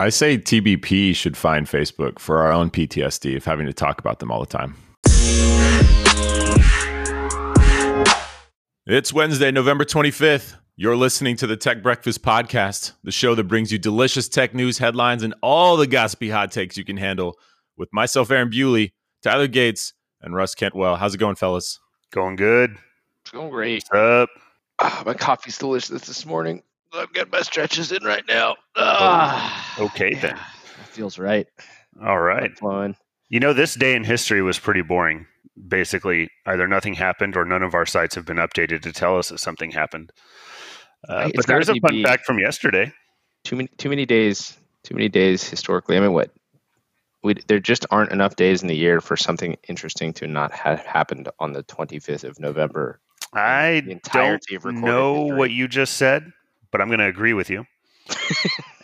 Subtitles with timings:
[0.00, 4.18] I say TBP should find Facebook for our own PTSD of having to talk about
[4.18, 4.74] them all the time.
[8.86, 10.56] It's Wednesday, November 25th.
[10.74, 14.78] You're listening to the Tech Breakfast Podcast, the show that brings you delicious tech news
[14.78, 17.38] headlines and all the gossipy hot takes you can handle
[17.76, 18.92] with myself, Aaron Bewley,
[19.22, 20.98] Tyler Gates, and Russ Kentwell.
[20.98, 21.78] How's it going, fellas?
[22.10, 22.76] Going good.
[23.22, 23.84] It's going great.
[23.90, 24.28] What's up?
[24.80, 26.64] Ah, my coffee's delicious this morning.
[26.94, 28.56] I've got my stretches in right now.
[28.76, 30.36] Ah, Okay then.
[30.36, 31.46] That feels right.
[32.02, 32.50] All right.
[32.62, 32.96] I'm.
[33.28, 35.26] You know, this day in history was pretty boring.
[35.68, 39.28] Basically, either nothing happened or none of our sites have been updated to tell us
[39.28, 40.12] that something happened.
[41.08, 42.92] Uh, but there's a fun fact from yesterday.
[43.44, 44.56] Too many, too many days.
[44.84, 45.96] Too many days historically.
[45.96, 46.30] I mean, what?
[47.22, 50.80] We, there just aren't enough days in the year for something interesting to not have
[50.80, 53.00] happened on the 25th of November.
[53.32, 55.38] I The entirety don't of know history.
[55.38, 56.30] what you just said,
[56.74, 57.66] but I'm going to agree with you.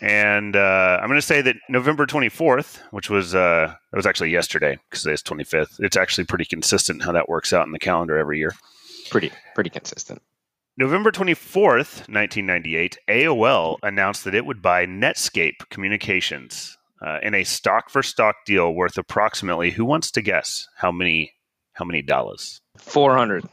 [0.01, 4.29] and uh, I'm going to say that November 24th, which was uh, it was actually
[4.29, 5.75] yesterday because today's 25th.
[5.79, 8.53] It's actually pretty consistent how that works out in the calendar every year.
[9.09, 10.21] Pretty, pretty consistent.
[10.77, 17.89] November 24th, 1998, AOL announced that it would buy Netscape Communications uh, in a stock
[17.89, 21.33] for stock deal worth approximately who wants to guess how many
[21.73, 22.61] how many dollars?
[22.77, 23.43] 400.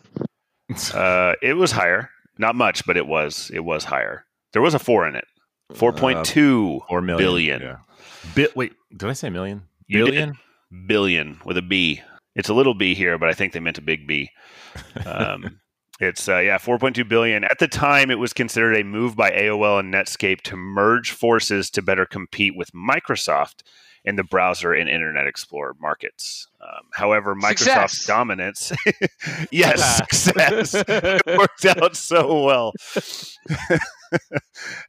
[0.95, 4.25] Uh, it was higher, not much, but it was it was higher.
[4.53, 5.25] There was a 4 in it.
[5.75, 7.19] 4.2 Four million.
[7.19, 7.61] billion.
[7.63, 7.77] Yeah.
[8.35, 9.65] Bi- wait, did I say million?
[9.87, 10.05] You.
[10.07, 10.39] Billion?
[10.87, 12.01] billion with a B.
[12.35, 14.31] It's a little B here, but I think they meant a big B.
[15.05, 15.61] Um,
[16.01, 17.45] it's uh, yeah, 4.2 billion.
[17.45, 21.71] At the time, it was considered a move by AOL and Netscape to merge forces
[21.71, 23.63] to better compete with Microsoft
[24.09, 26.49] in the browser and Internet Explorer markets.
[26.63, 28.07] Um, however, Microsoft's Success.
[28.07, 28.73] dominance,
[29.53, 32.73] yes, success, it worked out so well.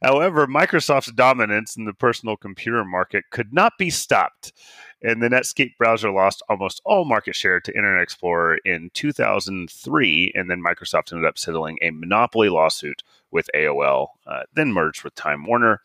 [0.02, 4.54] However, Microsoft's dominance in the personal computer market could not be stopped,
[5.02, 10.50] and the Netscape browser lost almost all market share to Internet Explorer in 2003, and
[10.50, 15.44] then Microsoft ended up settling a monopoly lawsuit with AOL, uh, then merged with Time
[15.44, 15.82] Warner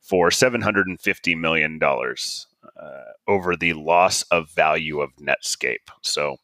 [0.00, 1.78] for $750 million
[3.26, 5.88] over the loss of value of Netscape.
[6.02, 6.36] So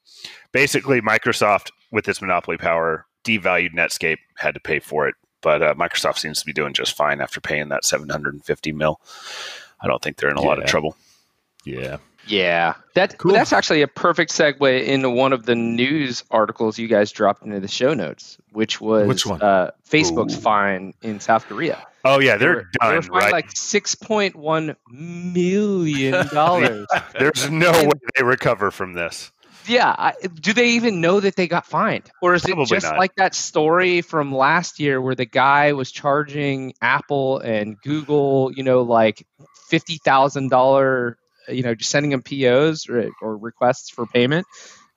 [0.52, 5.14] basically, Microsoft, with its monopoly power, devalued Netscape, had to pay for it.
[5.42, 9.00] But uh, Microsoft seems to be doing just fine after paying that 750 mil.
[9.80, 10.96] I don't think they're in a lot of trouble.
[11.64, 11.98] Yeah.
[12.30, 13.32] Yeah, that Cool.
[13.32, 17.58] that's actually a perfect segue into one of the news articles you guys dropped into
[17.60, 19.42] the show notes, which was Which one?
[19.42, 20.40] Uh, Facebook's Ooh.
[20.40, 21.84] fine in South Korea.
[22.04, 23.32] Oh yeah, They they're were- They were done, fined right?
[23.32, 26.86] like six point one million dollars.
[27.18, 29.32] There's no way they recover from this.
[29.66, 32.86] yeah, I, do they even know that they got fined, or is Probably it just
[32.86, 32.98] not.
[32.98, 38.62] like that story from last year where the guy was charging Apple and Google, you
[38.62, 39.26] know, like
[39.68, 41.18] fifty thousand dollar,
[41.50, 44.46] you know, just sending them POs or, or requests for payment,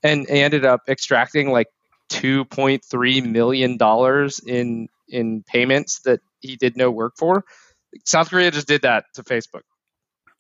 [0.02, 1.68] and he ended up extracting like
[2.10, 7.44] two point three million dollars in in payments that he did no work for.
[8.06, 9.62] South Korea just did that to Facebook.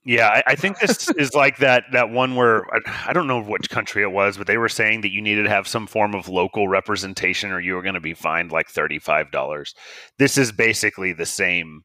[0.06, 3.41] Yeah, I, I think this is like that that one where I, I don't know
[3.41, 6.13] which country it was, but they were saying that you needed to have some form
[6.13, 9.73] of local representation, or you were going to be fined like thirty five dollars.
[10.19, 11.84] This is basically the same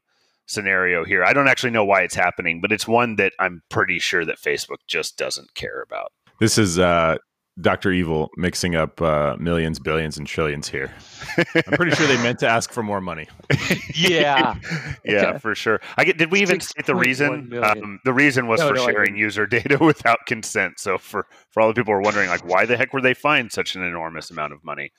[0.49, 1.23] scenario here.
[1.23, 4.37] I don't actually know why it's happening, but it's one that I'm pretty sure that
[4.37, 6.11] Facebook just doesn't care about.
[6.39, 7.17] This is uh,
[7.61, 7.91] Dr.
[7.91, 10.91] Evil mixing up uh, millions, billions, and trillions here.
[11.55, 13.27] I'm pretty sure they meant to ask for more money.
[13.95, 14.55] Yeah.
[15.03, 15.39] yeah, Okay.
[15.39, 15.81] for sure.
[15.97, 16.17] I get.
[16.17, 17.53] Did we even state the reason?
[17.61, 20.79] Um, the reason was No, for no, sharing user data without consent.
[20.79, 23.13] So for for all the people who are wondering, like, why the heck were they
[23.13, 24.91] fined such an enormous amount of money?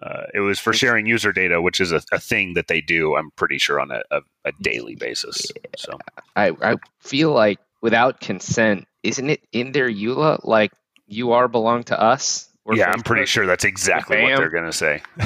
[0.00, 3.16] Uh, it was for sharing user data, which is a, a thing that they do.
[3.16, 5.46] I'm pretty sure on a, a, a daily basis.
[5.76, 5.98] So
[6.36, 10.72] I, I feel like without consent, isn't it in their EULA like
[11.06, 12.48] you are belong to us?
[12.64, 15.02] Or yeah, I'm pretty sure that's exactly what they're going to say.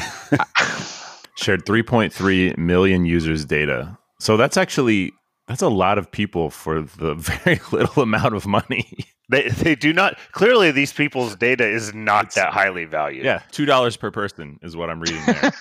[1.36, 3.98] Shared 3.3 million users' data.
[4.20, 5.12] So that's actually
[5.48, 9.06] that's a lot of people for the very little amount of money.
[9.32, 13.24] They they do not clearly these people's data is not It's- that highly valued.
[13.24, 15.52] Yeah, two dollars per person is what I'm reading there.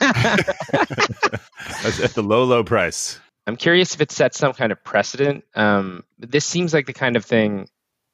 [1.83, 3.19] That's at the low, low price.
[3.47, 5.44] I'm curious if it sets some kind of precedent.
[5.56, 7.68] Um, this seems like the kind of thing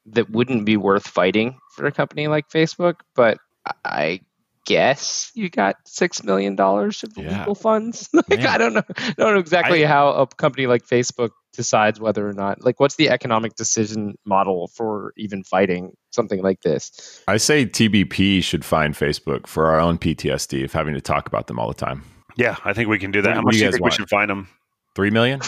[0.06, 3.38] that wouldn't be worth fighting for a company like Facebook, but
[3.84, 4.20] I
[4.64, 7.40] guess you got six million dollars of Yeah.
[7.40, 8.08] legal funds.
[8.14, 8.46] like, Man.
[8.46, 12.32] I don't know, I don't know exactly how a company like Facebook decides whether or
[12.32, 12.64] not.
[12.64, 17.22] Like, what's the economic decision model for even fighting something like this?
[17.26, 21.46] I say TBP should find Facebook for our own PTSD of having to talk about
[21.46, 22.04] them all the time.
[22.36, 23.30] Yeah, I think we can do that.
[23.30, 24.48] What- How much do do you you guys think we should find them?
[24.94, 25.40] Three million?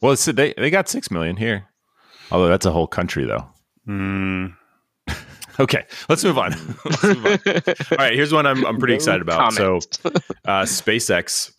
[0.00, 1.66] Well, it's, they they got six million here.
[2.30, 3.46] Although that's a whole country, though.
[3.86, 4.54] Mm,
[5.60, 6.52] Okay, let's move on.
[6.84, 7.32] Let's move on.
[7.90, 9.52] All right, here's one I'm, I'm pretty No excited about.
[9.52, 9.76] So,
[10.46, 11.52] uh, SpaceX,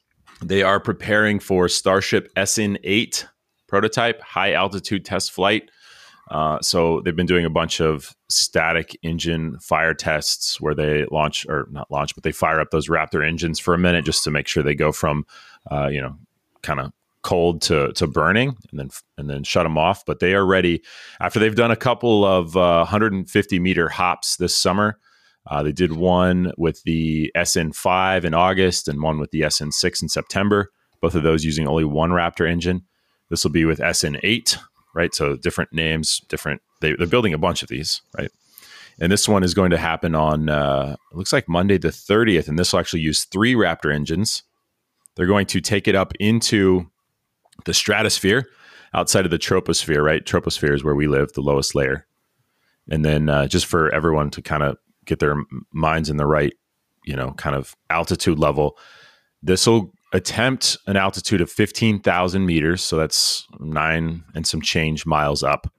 [0.43, 3.25] they are preparing for Starship SN8
[3.73, 5.71] prototype high altitude test flight.
[6.29, 11.43] Uh, so they've been doing a bunch of static engine fire tests where they launch
[11.49, 14.29] or not launch, but they fire up those Raptor engines for a minute just to
[14.29, 15.25] make sure they go from,
[15.71, 16.15] uh, you know,
[16.61, 16.91] kind of
[17.23, 20.05] cold to to burning and then and then shut them off.
[20.05, 20.83] But they are ready
[21.19, 24.99] after they've done a couple of uh, 150 meter hops this summer.
[25.49, 30.09] Uh, they did one with the SN5 in August and one with the SN6 in
[30.09, 30.69] September.
[31.01, 32.83] Both of those using only one Raptor engine.
[33.33, 34.59] This will be with SN8,
[34.93, 35.11] right?
[35.15, 36.61] So different names, different.
[36.81, 38.29] They, they're building a bunch of these, right?
[38.99, 42.59] And this one is going to happen on uh, looks like Monday the 30th, and
[42.59, 44.43] this will actually use three Raptor engines.
[45.15, 46.91] They're going to take it up into
[47.65, 48.45] the stratosphere
[48.93, 50.23] outside of the troposphere, right?
[50.23, 52.05] Troposphere is where we live, the lowest layer.
[52.87, 55.37] And then uh, just for everyone to kind of get their
[55.71, 56.53] minds in the right,
[57.03, 58.77] you know, kind of altitude level,
[59.41, 62.81] this will attempt an altitude of 15,000 meters.
[62.81, 65.71] So that's nine and some change miles up.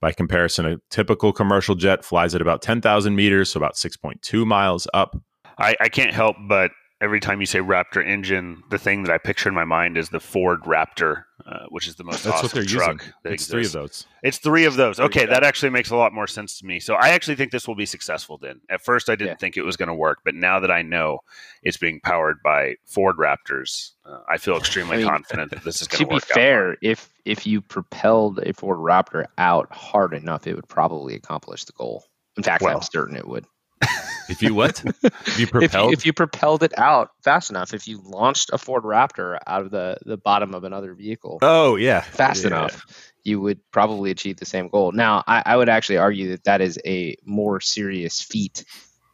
[0.00, 4.88] By comparison, a typical commercial jet flies at about 10,000 meters, so about 6.2 miles
[4.94, 5.14] up.
[5.58, 6.70] I, I can't help but
[7.00, 10.10] every time you say Raptor engine, the thing that I picture in my mind is
[10.10, 13.12] the Ford Raptor, uh, which is the most That's awesome what they're truck using.
[13.24, 14.06] that It's three of those.
[14.22, 15.00] It's three of those.
[15.00, 15.26] Okay, yeah.
[15.26, 16.78] that actually makes a lot more sense to me.
[16.78, 18.38] So I actually think this will be successful.
[18.38, 19.36] Then at first I didn't Yeah.
[19.36, 21.18] think it was going to work, but now that I know
[21.62, 25.82] it's being powered by Ford Raptors, uh, I feel extremely I mean, confident that this
[25.82, 26.22] is going to work.
[26.22, 26.30] to be work.
[26.30, 31.14] out fair, if if you propelled a Ford Raptor out hard enough, it would probably
[31.16, 32.04] accomplish the goal.
[32.36, 32.76] In fact, Well.
[32.76, 33.44] I'm certain it would.
[34.28, 34.82] If you what?
[34.84, 35.92] if you If you, propelled?
[35.92, 39.70] if you propelled it out fast enough, if you launched a Ford Raptor out of
[39.72, 42.48] the, the bottom of another vehicle oh yeah, fast Yeah.
[42.48, 42.86] enough,
[43.24, 44.92] you would probably achieve the same goal.
[44.92, 48.64] Now, I, I would actually argue that that is a more serious feat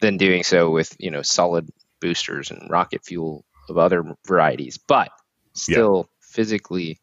[0.02, 1.70] than doing so with you know solid
[2.00, 5.08] boosters and rocket fuel of other varieties, but
[5.54, 7.00] still physically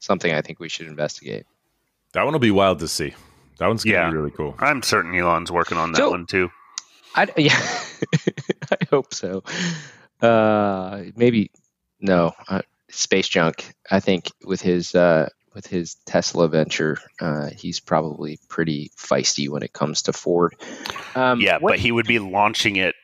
[0.00, 1.46] something I think we should investigate.
[2.14, 3.14] That one will be wild to see.
[3.58, 4.10] That one's gonna Yeah.
[4.10, 4.56] be really cool.
[4.58, 6.50] I'm certain Elon's working on that So- one too.
[7.14, 7.58] I yeah,
[8.70, 9.42] I hope so.
[10.20, 11.50] Uh, maybe
[12.00, 13.72] no uh, space junk.
[13.90, 19.62] I think with his uh, with his Tesla venture, uh, he's probably pretty feisty when
[19.62, 20.54] it comes to Ford.
[21.14, 22.94] Um, yeah, what- but he would be launching it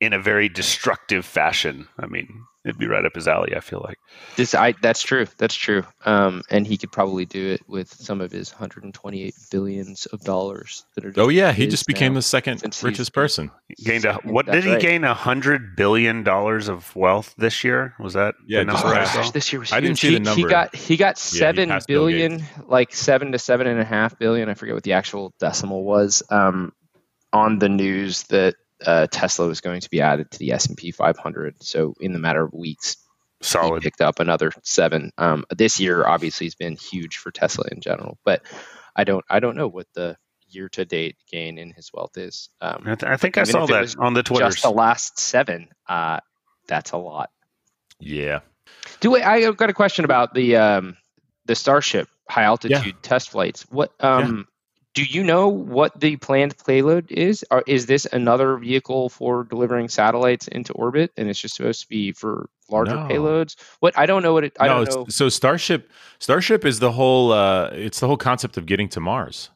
[0.00, 1.88] in a very destructive fashion.
[1.98, 3.54] I mean, it'd be right up his alley.
[3.56, 3.96] I feel like.
[4.36, 5.26] This I that's true.
[5.38, 5.84] That's true.
[6.04, 10.84] Um, and he could probably do it with some of his 128 billions of dollars
[10.94, 11.12] that are.
[11.16, 13.50] Oh yeah, he just became the second richest person.
[13.68, 14.80] He gained a what did he right.
[14.80, 17.94] gain a hundred billion dollars of wealth this year?
[18.00, 20.00] Was that Yeah, the just number I Oh, gosh, this year was I didn't huge.
[20.00, 20.48] see the He- number.
[20.48, 23.84] He got he got he seven passed Bill billion, like seven to seven and a
[23.84, 24.48] half billion.
[24.48, 26.22] I forget what the actual decimal was.
[26.30, 26.72] Um,
[27.32, 28.54] on the news that
[28.84, 31.62] uh, Tesla was going to be added to the S and P 500.
[31.62, 32.96] So in the matter of weeks,
[33.40, 33.82] Solid.
[33.82, 35.12] picked up another seven.
[35.18, 38.42] Um, this year obviously has been huge for Tesla in general, but
[38.96, 40.16] I don't I don't know what the
[40.50, 42.48] year to date gain in his wealth is.
[42.60, 44.46] Um, I, th- I think I saw that on the Twitter.
[44.46, 45.68] just the last seven.
[45.88, 46.20] Uh,
[46.66, 47.30] that's a lot.
[48.00, 48.40] Yeah,
[49.00, 50.96] Do we, I got a question about the um,
[51.46, 53.62] the Starship high altitude test flights.
[53.70, 54.46] What um,
[54.98, 57.44] do you know what the planned payload is?
[57.52, 61.88] Or is this another vehicle for delivering satellites into orbit, and it's just supposed to
[61.88, 63.06] be for larger No.
[63.06, 63.54] payloads?
[63.78, 64.56] What I don't know what it.
[64.58, 64.84] I no.
[64.84, 65.06] don't know.
[65.08, 67.30] So Starship, Starship is the whole.
[67.30, 69.50] Uh, it's the whole concept of getting to Mars.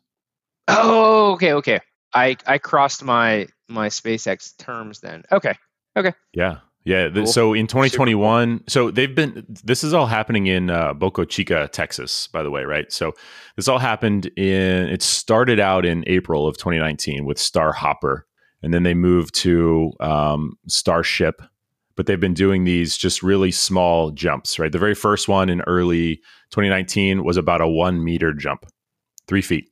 [0.69, 1.81] Oh, okay, okay.
[2.15, 5.25] I I crossed my my SpaceX terms then.
[5.33, 5.55] Okay,
[5.97, 6.59] okay, Yeah.
[6.85, 7.05] Yeah.
[7.05, 7.27] th- Cool.
[7.27, 12.27] So in 2021, so they've been, this is all happening in uh, Boca Chica, Texas,
[12.29, 12.91] by the way, right?
[12.93, 13.13] So
[13.57, 18.27] this all happened in, it started out in April of 2019 with Star Hopper,
[18.63, 21.43] and then they moved to um, Starship,
[21.95, 24.73] but they've been doing these just really small jumps, right?
[24.73, 26.17] The very first one in early
[26.51, 28.67] 2019 was about a one meter jump,
[29.29, 29.69] three feet,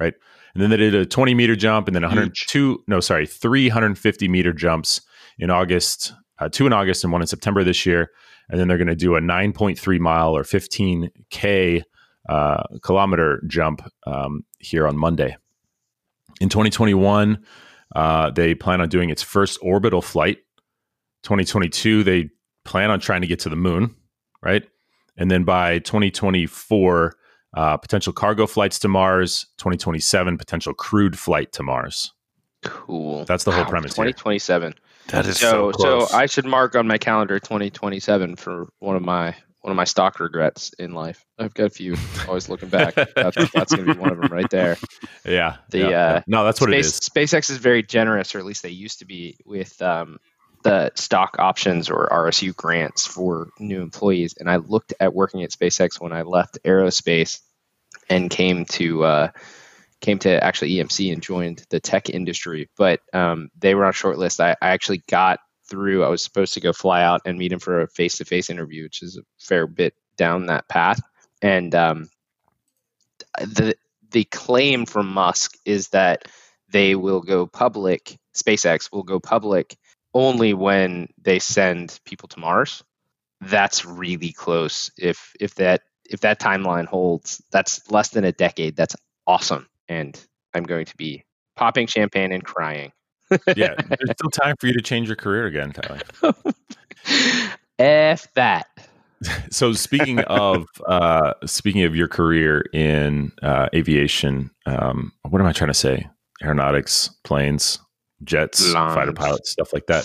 [0.00, 0.14] right?
[0.54, 4.52] And then they did a 20 meter jump and then 102, no, sorry, 350 meter
[4.54, 5.02] jumps
[5.38, 8.10] in August, uh, two in August and one in September this year.
[8.48, 11.82] And then they're going to do a 9.3 mile or 15K
[12.28, 15.36] uh, kilometer jump um, here on Monday.
[16.40, 17.44] In 2021,
[17.94, 20.38] uh, they plan on doing its first orbital flight.
[21.22, 22.30] 2022, they
[22.64, 23.94] plan on trying to get to the moon,
[24.42, 24.64] right?
[25.16, 27.16] And then by 2024,
[27.56, 29.46] uh, potential cargo flights to Mars.
[29.58, 32.12] 2027, potential crewed flight to Mars.
[32.62, 33.24] cool.
[33.24, 34.04] That's the whole premise here.
[35.08, 35.24] Twenty twenty seven.
[35.24, 36.10] that is So so, close.
[36.10, 39.72] so I should mark on my calendar twenty twenty seven for one of my one
[39.72, 41.24] of my stock regrets in life.
[41.38, 41.96] I've got a few.
[42.28, 42.94] Always looking back.
[43.16, 44.76] That's, that's going to be one of them right there.
[45.24, 45.56] Yeah.
[45.70, 46.22] The yeah, uh, yeah.
[46.28, 47.00] no, that's what Space, it is.
[47.32, 50.18] SpaceX is very generous, or at least they used to be, with um,
[50.62, 54.34] the stock options or RSU grants for new employees.
[54.38, 57.40] And I looked at working at SpaceX when I left aerospace
[58.08, 59.28] and came to uh,
[60.00, 62.68] came to actually EMC and joined the tech industry.
[62.76, 64.40] But um, they were on short list.
[64.40, 66.04] I, I actually got through.
[66.04, 68.50] I was supposed to go fly out and meet him for a face to face
[68.50, 71.00] interview, which is a fair bit down that path.
[71.42, 72.08] And um,
[73.38, 73.76] the
[74.10, 76.26] the claim from Musk is that
[76.70, 78.18] they will go public.
[78.34, 79.76] SpaceX will go public
[80.14, 82.82] only when they send people to Mars.
[83.40, 84.90] That's really close.
[84.96, 88.76] If if that if that timeline holds, that's less than a decade.
[88.76, 90.18] That's awesome, and
[90.54, 91.24] I'm going to be
[91.56, 92.92] popping champagne and crying.
[93.30, 96.00] yeah, there's still time for you to change your career again, Tyler.
[97.78, 98.66] F that.
[99.50, 105.52] So speaking of uh, speaking of your career in uh, aviation, um, what am I
[105.52, 106.06] trying to say?
[106.42, 107.78] Aeronautics, planes,
[108.24, 110.04] jets, fighter pilots, stuff like that.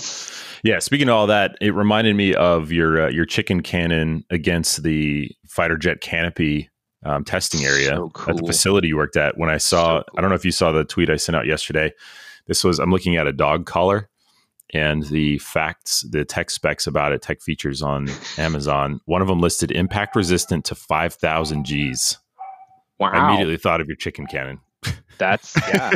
[0.64, 4.84] Yeah, speaking of all that, it reminded me of your uh, your chicken cannon against
[4.84, 6.70] the fighter jet canopy
[7.04, 9.38] um, testing area So at the facility you worked at.
[9.38, 10.18] When I saw, So cool.
[10.18, 11.94] I don't know if you saw the tweet I sent out yesterday.
[12.48, 14.10] This was I'm looking at a dog collar
[14.74, 19.02] and the facts, the tech specs about it, tech features on Amazon.
[19.06, 22.18] One of them listed impact resistant to 5,000 Gs.
[22.98, 24.60] Wow, I immediately thought of your chicken cannon.
[25.18, 25.92] that's yeah,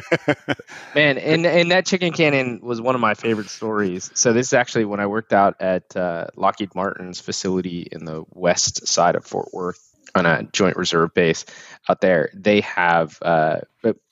[0.93, 1.17] man.
[1.17, 4.11] And and that chicken cannon was one of my favorite stories.
[4.13, 8.23] So this is actually when I worked out at uh, Lockheed Martin's facility in the
[8.31, 11.45] west side of Fort Worth on a joint reserve base
[11.89, 12.29] out there.
[12.33, 13.59] They have uh,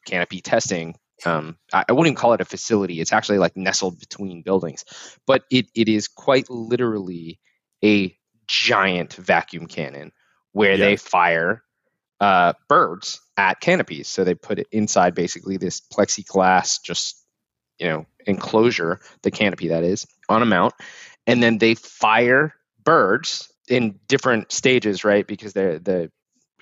[0.05, 0.95] canopy testing.
[1.25, 2.99] Um, I, I wouldn't even call it a facility.
[2.99, 4.83] It's actually like nestled between buildings,
[5.25, 7.39] but it, it is quite literally
[7.83, 8.15] a
[8.47, 10.11] giant vacuum cannon
[10.51, 10.85] where Yeah.
[10.85, 11.63] they fire
[12.19, 14.07] uh, birds at canopies.
[14.07, 17.19] So they put it inside basically this plexiglass, just
[17.79, 20.73] you know, enclosure, the canopy that is, on a mount,
[21.25, 25.25] and then they fire birds in different stages, right?
[25.25, 26.11] Because they're the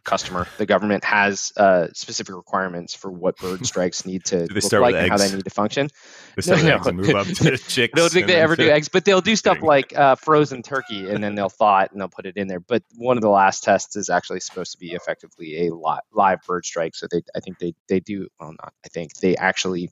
[0.04, 4.64] customer, the government has uh, specific requirements for what bird strikes need to they look
[4.64, 5.90] start like with and how they need to function.
[6.36, 7.94] They start No, with eggs and move up to chicks.
[7.94, 11.10] I don't think they ever do eggs, but they'll do stuff like uh, frozen turkey,
[11.10, 12.60] and then they'll thaw it and they'll put it in there.
[12.60, 16.42] But one of the last tests is actually supposed to be effectively a li- live
[16.48, 16.96] bird strike.
[16.96, 18.28] So they, I think they they do.
[18.40, 19.90] Well, not I think they actually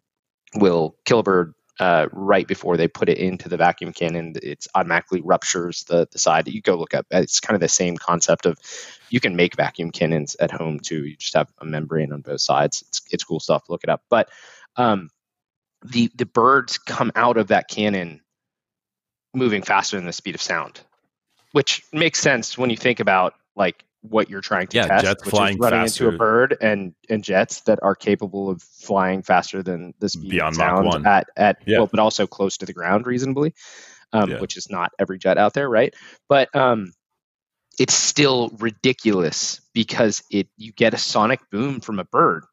[0.55, 4.35] will kill a bird uh, right before they put it into the vacuum cannon.
[4.43, 6.45] It's automatically ruptures the the side.
[6.45, 7.05] That you go look up.
[7.11, 8.57] It's kind of the same concept of
[9.09, 11.05] you can make vacuum cannons at home too.
[11.05, 12.83] You just have a membrane on both sides.
[12.87, 13.69] It's it's cool stuff.
[13.69, 14.03] Look it up.
[14.09, 14.29] But
[14.75, 15.09] um,
[15.83, 18.21] the the birds come out of that cannon
[19.33, 20.81] moving faster than the speed of sound,
[21.53, 25.25] which makes sense when you think about like what you're trying to Yeah, test, jets
[25.25, 26.05] which flying is running faster.
[26.05, 30.29] into a bird and and jets that are capable of flying faster than the speed
[30.31, 31.05] Beyond Mach sound 1.
[31.05, 31.79] at at Yeah.
[31.79, 33.53] well, but also close to the ground reasonably,
[34.13, 34.39] um, Yeah.
[34.39, 35.93] which is not every jet out there, right?
[36.29, 36.93] But um,
[37.77, 42.45] it's still ridiculous because it you get a sonic boom from a bird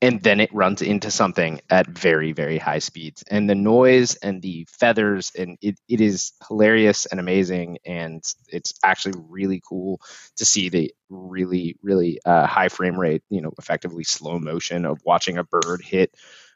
[0.00, 4.40] and then it runs into something at very very high speeds and the noise and
[4.42, 10.00] the feathers and it, it is hilarious and amazing and it's actually really cool
[10.36, 15.00] to see the really really uh, high frame rate you know effectively slow motion of
[15.04, 16.14] watching a bird hit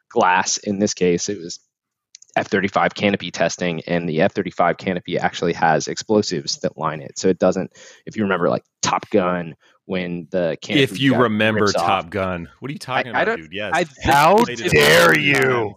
[0.09, 1.59] glass in this case it was
[2.35, 7.19] F-35 canopy testing, and the F-35 canopy actually has explosives that line it.
[7.19, 7.71] So it doesn't.
[8.05, 9.55] If you remember, like Top Gun,
[9.85, 11.85] when the canopy If you remember rips off.
[11.85, 13.53] Top Gun, what are you talking I about, don't- dude?
[13.53, 13.71] Yes.
[13.73, 15.75] I, How dare you?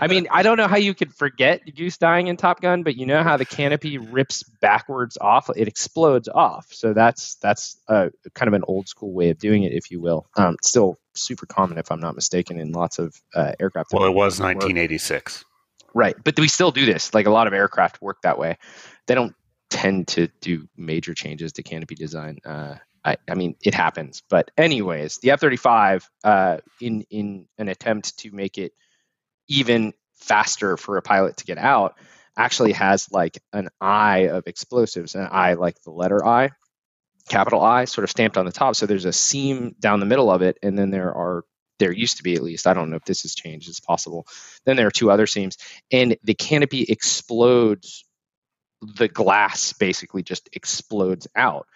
[0.00, 2.96] I mean, I don't know how you could forget Goose dying in Top Gun, but
[2.96, 6.68] you know how the canopy rips backwards off; it explodes off.
[6.70, 10.00] So that's that's a kind of an old school way of doing it, if you
[10.00, 10.26] will.
[10.38, 13.92] Um, still super common, if I'm not mistaken, in lots of uh, aircraft.
[13.92, 14.54] Well, it was work.
[14.56, 15.44] 1986.
[15.92, 16.16] Right.
[16.24, 17.12] But we still do this.
[17.12, 18.56] Like a lot of aircraft work that way.
[19.06, 19.34] They don't
[19.68, 22.38] tend to do major changes to canopy design.
[22.44, 24.22] Uh, I, I mean, it happens.
[24.30, 28.72] But anyways, the F-35, uh, in in an attempt to make it
[29.48, 31.96] even faster for a pilot to get out,
[32.36, 36.50] actually has like an eye of explosives, an I like the letter I,
[37.28, 38.76] capital I, sort of stamped on the top.
[38.76, 41.44] So there's a seam down the middle of it, and then there are
[41.78, 42.66] there used to be at least.
[42.66, 43.68] I don't know if this has changed.
[43.68, 44.26] It's possible.
[44.64, 45.58] Then there are two other seams,
[45.90, 48.04] and the canopy explodes.
[48.96, 51.66] The glass basically just explodes out,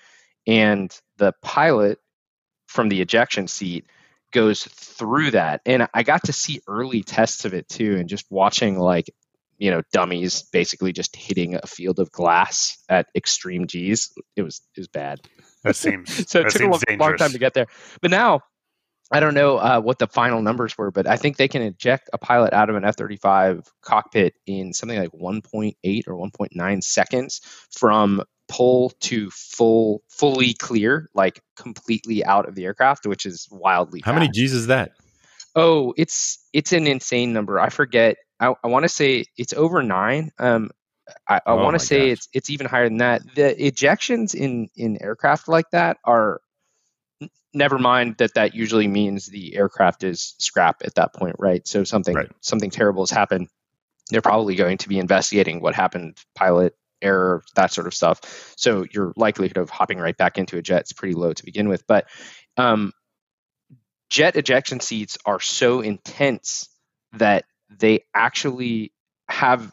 [0.48, 1.98] and the pilot
[2.66, 3.84] from the ejection seat
[4.32, 5.60] goes through that.
[5.64, 9.10] And I got to see early tests of it too, and just watching like
[9.58, 14.10] you know dummies basically just hitting a field of glass at extreme G's.
[14.34, 15.20] It was it was bad.
[15.62, 17.66] That seems so it took a long, long time to get there.
[18.00, 18.40] But now
[19.10, 22.10] I don't know uh, what the final numbers were, but I think they can eject
[22.12, 25.74] a pilot out of an F 35 cockpit in something like 1.8
[26.06, 27.40] or 1.9 seconds
[27.70, 34.00] from pull to full, fully clear, like completely out of the aircraft, which is wildly.
[34.04, 34.28] How many.
[34.28, 34.92] G's is that?
[35.54, 37.60] Oh, it's it's an insane number.
[37.60, 38.16] I forget.
[38.40, 40.30] I, I want to say it's over nine.
[40.38, 40.70] Um,
[41.28, 42.10] I, I Oh want to say gosh.
[42.10, 43.22] it's it's even higher than that.
[43.34, 46.40] The ejections in in aircraft like that are
[47.54, 51.66] never mind that that usually means the aircraft is scrap at that point, right?
[51.66, 52.30] So something Right.
[52.40, 53.48] something terrible has happened.
[54.10, 58.54] They're probably going to be investigating what happened, pilot error, that sort of stuff.
[58.56, 61.68] So your likelihood of hopping right back into a jet is pretty low to begin
[61.68, 61.86] with.
[61.86, 62.08] But
[62.56, 62.92] um,
[64.10, 66.68] jet ejection seats are so intense
[67.14, 68.92] that they actually
[69.28, 69.72] have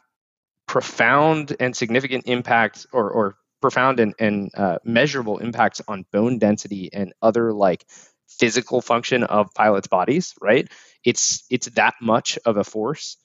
[0.68, 6.90] profound and significant impacts or, or profound and, and uh, measurable impacts on bone density
[6.92, 7.86] and other like
[8.28, 10.70] physical function of pilots bodies right
[11.04, 13.18] it's it's that much of a force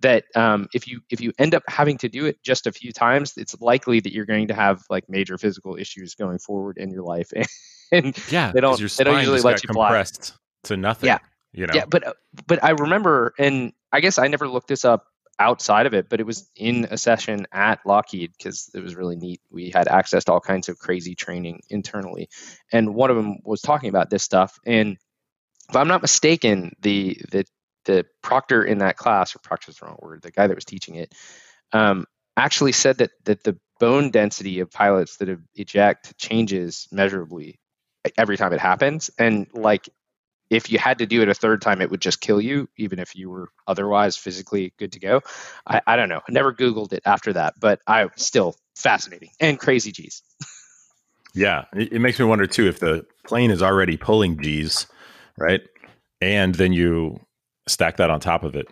[0.00, 2.92] that um, if you if you end up having to do it just a few
[2.92, 6.90] times it's likely that you're going to have like major physical issues going forward in
[6.90, 7.30] your life
[7.92, 9.88] and Yeah, They don't- they don't usually let you fly.
[9.88, 11.08] compressed to nothing.
[11.08, 11.18] Yeah.
[11.52, 11.72] you know.
[11.74, 12.12] yeah but uh,
[12.46, 15.04] but i remember and i guess i never looked this up
[15.40, 19.16] outside of it but it was in a session at lockheed because it was really
[19.16, 22.28] neat we had access to all kinds of crazy training internally
[22.72, 24.96] and one of them was talking about this stuff and
[25.70, 27.44] if i'm not mistaken the the
[27.88, 30.94] the proctor in that class or proctor's the wrong word the guy that was teaching
[30.94, 31.12] it
[31.72, 32.04] um,
[32.36, 37.58] actually said that that the bone density of pilots that eject changes measurably
[38.16, 39.88] every time it happens and like
[40.50, 42.98] if you had to do it a third time, it would just kill you, even
[42.98, 45.20] if you were otherwise physically good to go.
[45.66, 46.22] I, I don't know.
[46.26, 50.22] I never Googled it after that, but I still fascinating and crazy G's.
[51.34, 54.86] Yeah, it, it makes me wonder too if the plane is already pulling G's,
[55.36, 55.60] right?
[56.20, 57.20] And then you
[57.68, 58.68] stack that on top of it.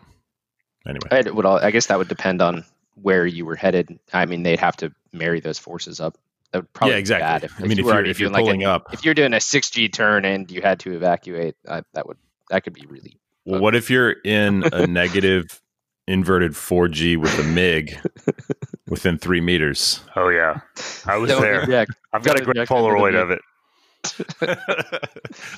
[0.87, 3.99] Anyway, It would all, I guess that would depend on where you were headed.
[4.13, 6.17] I mean, they'd have to marry those forces up.
[6.53, 7.25] That would probably yeah, exactly.
[7.25, 8.87] be bad if, I mean, you if you're if you're doing like pulling a, up,
[8.93, 12.19] if you're doing a six G turn and you had to evacuate, uh, that would
[12.51, 15.61] that could be really well, what if you're in a negative
[16.07, 17.99] inverted 4G with a MiG
[18.89, 20.01] within three meters?
[20.15, 20.61] Oh yeah,
[21.05, 21.63] I was Don't there.
[21.63, 21.93] eject.
[22.13, 23.41] I've got a Don't great eject into the Polaroid of it.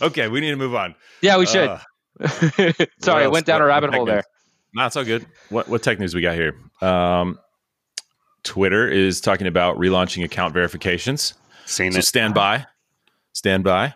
[0.02, 0.94] okay, we need to move on.
[1.20, 1.68] Yeah, we should.
[1.68, 1.78] Uh,
[3.00, 4.16] Sorry, I went down What- a rabbit hole tech there.
[4.16, 4.24] news?
[4.74, 5.26] No, it's all good.
[5.48, 6.54] What what tech news we got here?
[6.82, 7.38] Um,
[8.44, 11.34] Twitter is talking about relaunching account verifications.
[11.66, 12.02] Seen So it.
[12.04, 12.66] stand by,
[13.32, 13.94] stand by.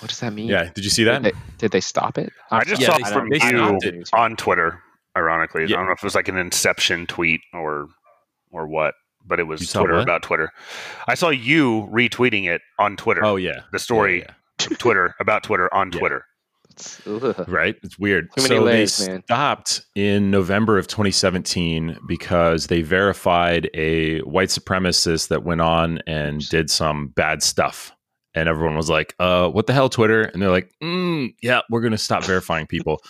[0.00, 0.48] What does that mean?
[0.48, 1.22] Yeah, did you see that?
[1.22, 2.32] Did they, did they stop it?
[2.50, 4.02] I just sorry, saw I from don't- I don't you know.
[4.12, 4.80] on Twitter.
[5.16, 5.76] Ironically, Yeah.
[5.76, 7.88] I don't know if it was like an Inception tweet or
[8.52, 8.94] or what,
[9.26, 10.50] but it was You Twitter about Twitter.
[11.08, 13.24] I saw you retweeting it on Twitter.
[13.24, 15.98] Oh yeah, the story Yeah, from Twitter about Twitter on Yeah.
[15.98, 16.24] Twitter.
[16.78, 17.76] It's- right.
[17.82, 18.28] It's weird.
[18.36, 19.22] Too many so layers, they man.
[19.24, 26.46] stopped in November of 2017 because they verified a white supremacist that went on and
[26.48, 27.92] did some bad stuff.
[28.34, 30.22] And everyone was like, uh, what the hell, Twitter?
[30.22, 33.02] And they're like, mm, yeah, we're going to stop verifying people.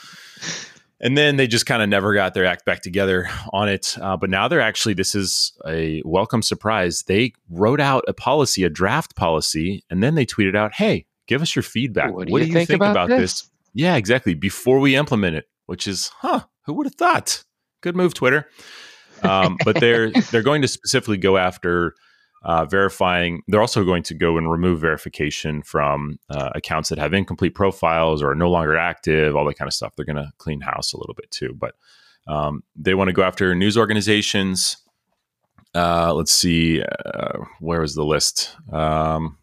[1.00, 3.96] And then they just kind of never got their act back together on it.
[4.00, 7.04] Uh, but now they're actually, this is a welcome surprise.
[7.04, 11.40] They wrote out a policy, a draft policy, and then they tweeted out, hey, give
[11.40, 12.12] us your feedback.
[12.12, 13.42] What do you think think about about, this?
[13.42, 13.50] this?
[13.78, 14.34] Yeah, exactly.
[14.34, 17.44] Before we implement it, which is, huh, who would have thought?
[17.80, 18.48] Good move, Twitter.
[19.22, 21.94] Um, but they're they're going to specifically go after
[22.42, 23.42] uh, verifying.
[23.46, 28.20] They're also going to go and remove verification from uh, accounts that have incomplete profiles
[28.20, 29.94] or are no longer active, all that kind of stuff.
[29.94, 31.54] They're going to clean house a little bit too.
[31.56, 31.76] But
[32.26, 34.76] um, they want to go after news organizations.
[35.72, 38.56] Uh, let's see, uh, where was the list?
[38.72, 39.38] Um,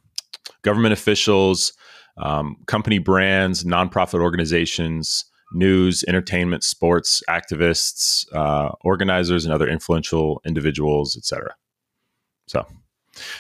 [0.62, 1.72] government officials,
[2.18, 11.16] um, company brands, nonprofit organizations, news, entertainment, sports, activists, uh, organizers, and other influential individuals,
[11.18, 11.56] etc.
[12.48, 12.66] So,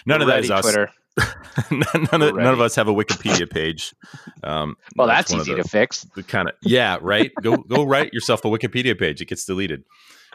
[0.05, 0.65] none of that is Ready, us.
[0.65, 0.91] Twitter.
[1.71, 3.93] none, none of, none of us have a Wikipedia page.
[4.43, 6.01] Um, Well, that's, of easy the- to fix.
[6.15, 9.83] the kind of yeah right go go write yourself a wikipedia page it gets deleted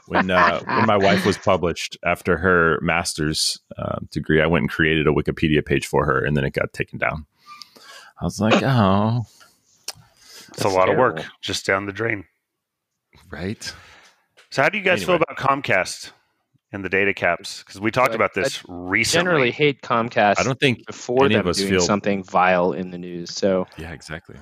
[0.09, 4.71] when uh, when my wife was published after her master's uh, degree i went and
[4.71, 7.27] created a wikipedia page for her and then it got taken down
[8.21, 9.25] i was like oh
[10.49, 12.25] It's a That's lot of work just down the drain.
[13.31, 13.63] right
[14.51, 16.11] So, how do you guys feel about Comcast
[16.73, 17.63] and the data caps?
[17.63, 19.25] Because we talked I- about this recently.
[19.25, 22.73] Generally hate Comcast i don't think before any them of us doing feel- something vile
[22.73, 23.31] in the news.
[23.33, 24.37] So yeah exactly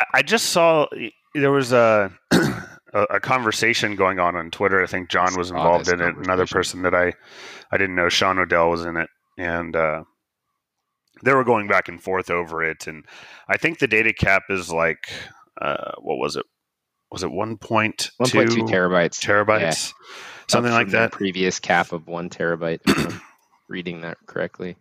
[0.00, 0.86] I- I just saw
[1.34, 4.82] there was a a, a conversation going on on Twitter.
[4.82, 6.16] I think John was involved in it.
[6.16, 7.12] Another person that I
[7.70, 9.08] I didn't know, Sean Odell, was in it,
[9.38, 10.02] and uh,
[11.22, 12.86] they were going back and forth over it.
[12.86, 13.04] And
[13.48, 15.10] I think the data cap is like
[15.60, 16.46] uh, what was it?
[17.10, 19.20] Was it one point 1.2 terabytes.
[19.20, 19.92] terabytes?
[20.48, 21.12] Something like that.
[21.12, 22.80] Previous cap of one terabyte.
[23.70, 24.76] reading that correctly.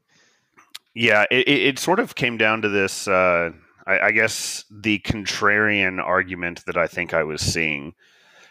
[0.93, 3.07] Yeah, it, it, it sort of came down to this.
[3.07, 3.51] Uh,
[3.85, 7.93] I, I guess the contrarian argument that I think I was seeing,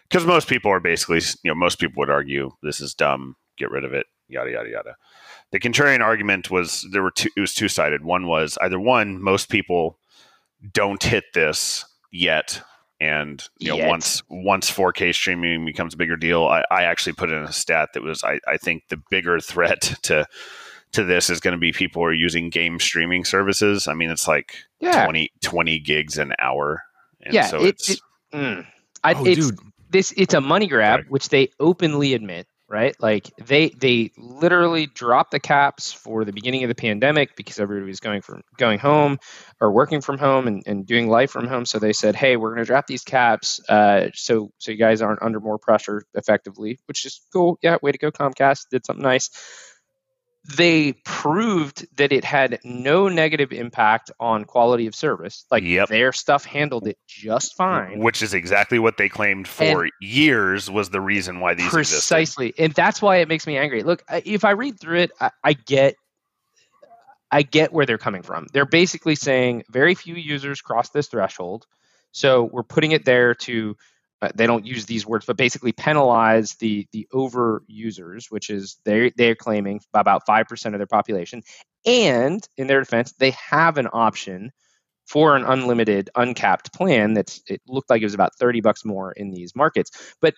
[0.08, 3.70] because most people are basically, you know, most people would argue this is dumb, get
[3.70, 4.96] rid of it, yada yada yada.
[5.52, 7.30] The contrarian argument was there were two.
[7.36, 8.04] It was two sided.
[8.04, 9.98] One was either one, most people
[10.72, 12.60] don't hit this yet,
[13.00, 13.88] and you know, Yet.
[13.88, 17.90] once once 4K streaming becomes a bigger deal, I, I actually put in a stat
[17.94, 20.26] that was I, I think the bigger threat to
[20.92, 23.86] to this is going to be people who are using game streaming services.
[23.88, 25.04] I mean, it's like Yeah.
[25.04, 26.82] 20, 20 gigs an hour.
[27.22, 28.00] And Yeah, so it- it's it-
[28.34, 28.66] Mm.
[29.04, 29.58] I, oh, it's, dude.
[29.90, 31.10] this it's a money grab Right.
[31.10, 32.94] which they openly admit right?
[33.00, 37.88] Like they they literally dropped the caps for the beginning of the pandemic because everybody
[37.88, 39.18] was going from going home
[39.60, 41.64] or working from home and, and doing life from home.
[41.64, 45.00] So they said hey we're going to drop these caps uh, so so you guys
[45.00, 47.58] aren't under more pressure effectively which is cool.
[47.62, 48.68] Yeah way to go comcast.
[48.70, 49.30] Did something nice
[50.56, 55.44] they proved that it had no negative impact on quality of service.
[55.50, 55.88] Like Yep.
[55.90, 57.98] their stuff handled it just fine.
[57.98, 61.96] which is exactly what they claimed for years was the reason why these existed.
[61.96, 62.54] precisely.
[62.58, 63.82] And that's why it makes me angry.
[63.82, 65.94] Look if i read through it I, I get
[67.30, 68.46] i get where they're coming from.
[68.52, 71.66] They're basically saying very few users cross this threshold.
[72.12, 73.76] So we're putting it there to
[74.20, 78.76] uh, they don't use these words but basically penalize the the over users which is
[78.84, 81.42] they they're claiming about 5% of their population.
[81.86, 84.52] And in their defense they have an option
[85.06, 89.12] for an unlimited uncapped plan that's it looked like it was about 30 bucks more
[89.12, 90.14] in these markets.
[90.20, 90.34] But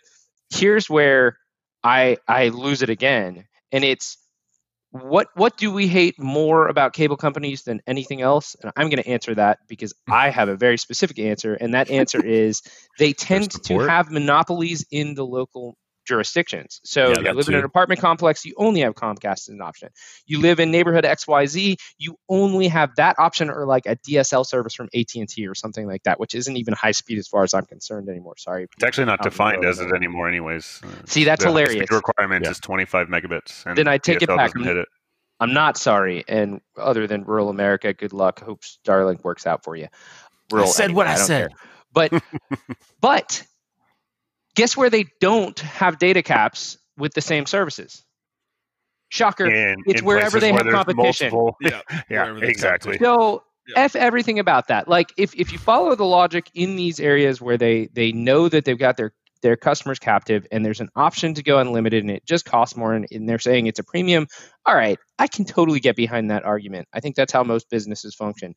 [0.51, 1.39] here's where
[1.83, 4.19] i i lose it again and it's
[4.93, 8.57] what what do we hate more about cable companies than anything else?
[8.61, 10.13] And i'm going to answer that because hmm.
[10.13, 12.63] i have a very specific answer and that answer is
[12.99, 15.77] they tend to have monopolies in the local
[16.11, 19.51] jurisdictions so Yeah, you that live in an apartment complex you only have comcast as
[19.51, 19.89] an option
[20.27, 24.75] you live in neighborhood xyz you only have that option or like a dsl service
[24.75, 27.65] from at&t or something like that which isn't even high speed as far as i'm
[27.67, 30.81] concerned anymore sorry It's actually not Out in the defined as it anymore, anyways.
[31.07, 31.87] See, that's the hilarious.
[31.87, 32.51] Speed requirement Yeah.
[32.51, 33.67] is 25 megabits.
[33.67, 34.53] And Then I take it back.
[34.53, 34.89] doesn't hit it.
[35.39, 36.25] I'm not sorry.
[36.29, 38.41] And other than rural America, good luck.
[38.41, 39.89] Hope Starlink works out for you.
[40.51, 41.49] Rural said what I don't said.
[41.51, 41.57] care.
[41.93, 42.23] But
[43.01, 43.43] but
[44.57, 48.05] guess where they don't have data caps with the same services?
[49.09, 49.47] Shocker.
[49.47, 51.31] In, it's in wherever they where have competition.
[51.33, 52.99] multiple- Yeah, yeah, exactly.
[52.99, 53.83] So Yeah.
[53.85, 54.87] f everything about that.
[54.89, 58.65] Like if if you follow the logic in these areas where they they know that
[58.65, 62.25] they've got their their customers captive and there's an option to go unlimited and it
[62.27, 64.27] just costs more and, and they're saying it's a premium
[64.67, 68.15] all right i can totally get behind that argument i think that's how most businesses
[68.15, 68.55] function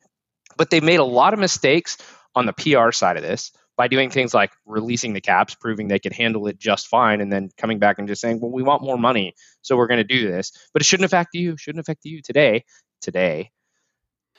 [0.58, 1.96] but they've made a lot of mistakes
[2.36, 6.00] on the pr side of this by doing things like releasing the caps proving they
[6.00, 8.84] could handle it just fine and then coming back and just saying well we want
[8.84, 12.02] more money so we're going to do this but it shouldn't affect you shouldn't affect
[12.04, 12.64] you today
[13.02, 13.52] today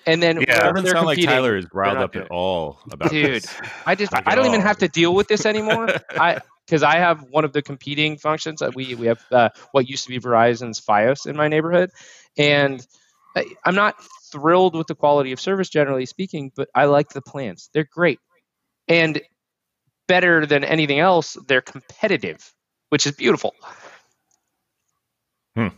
[0.06, 0.68] and then Yeah.
[0.68, 3.54] It doesn't sound like Tyler is riled up at all about Dude, this.
[3.86, 5.88] I just Not I don't even have to deal with this anymore.
[6.10, 9.88] I because I have one of the competing functions that we we have uh, what
[9.88, 11.90] used to be Verizon's FiOS in my neighborhood,
[12.36, 12.86] and
[13.36, 13.96] I, I'm not
[14.32, 17.70] thrilled with the quality of service generally speaking, but I like the plans.
[17.72, 18.18] They're great,
[18.88, 19.20] and
[20.08, 22.52] better than anything else, they're competitive,
[22.90, 23.54] which is beautiful.
[25.56, 25.68] Hmm.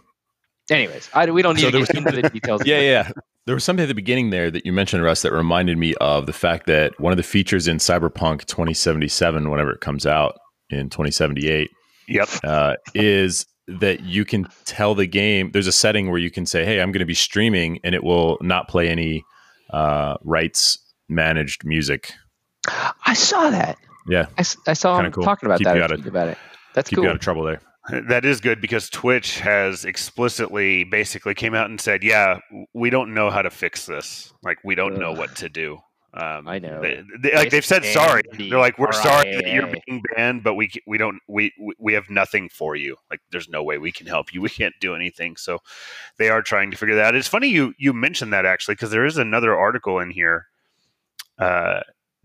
[0.70, 2.62] Anyways, I, we don't need So to get was- into the details.
[2.66, 3.10] yeah, yeah.
[3.46, 6.26] There was something at the beginning there that you mentioned, Russ, that reminded me of
[6.26, 10.36] the fact that one of the features in Cyberpunk 2077, whenever it comes out
[10.70, 11.70] in 2078,
[12.08, 12.28] Yep.
[12.42, 15.50] uh, is that you can tell the game.
[15.52, 18.02] There's a setting where you can say, "Hey, I'm going to be streaming," and it
[18.04, 19.24] will not play any
[19.72, 22.12] uh, rights managed music.
[23.06, 23.78] I saw that.
[24.08, 25.24] Yeah, I saw Kinda him cool.
[25.24, 25.76] talking about Keep that.
[25.76, 26.38] you out of- about it.
[26.74, 27.04] That's keep cool.
[27.04, 27.60] you out of trouble there.
[28.08, 32.40] That is good because Twitch has explicitly basically came out and said, "Yeah,
[32.74, 34.32] we don't know how to fix this.
[34.42, 35.78] Like, we don't know what to do."
[36.12, 36.80] Um, I know.
[36.82, 38.22] They, they- like they've said sorry.
[38.30, 41.74] Sandy, They're like, "We're sorry that you're being banned, but we we don't we we-
[41.78, 42.96] we have nothing for you.
[43.08, 44.40] Like, there's no way we can help you.
[44.42, 45.58] We can't do anything." So,
[46.18, 47.14] they are trying to figure that out.
[47.14, 50.46] It's funny you you mentioned that actually because there is another article in here
[51.38, 51.80] uh,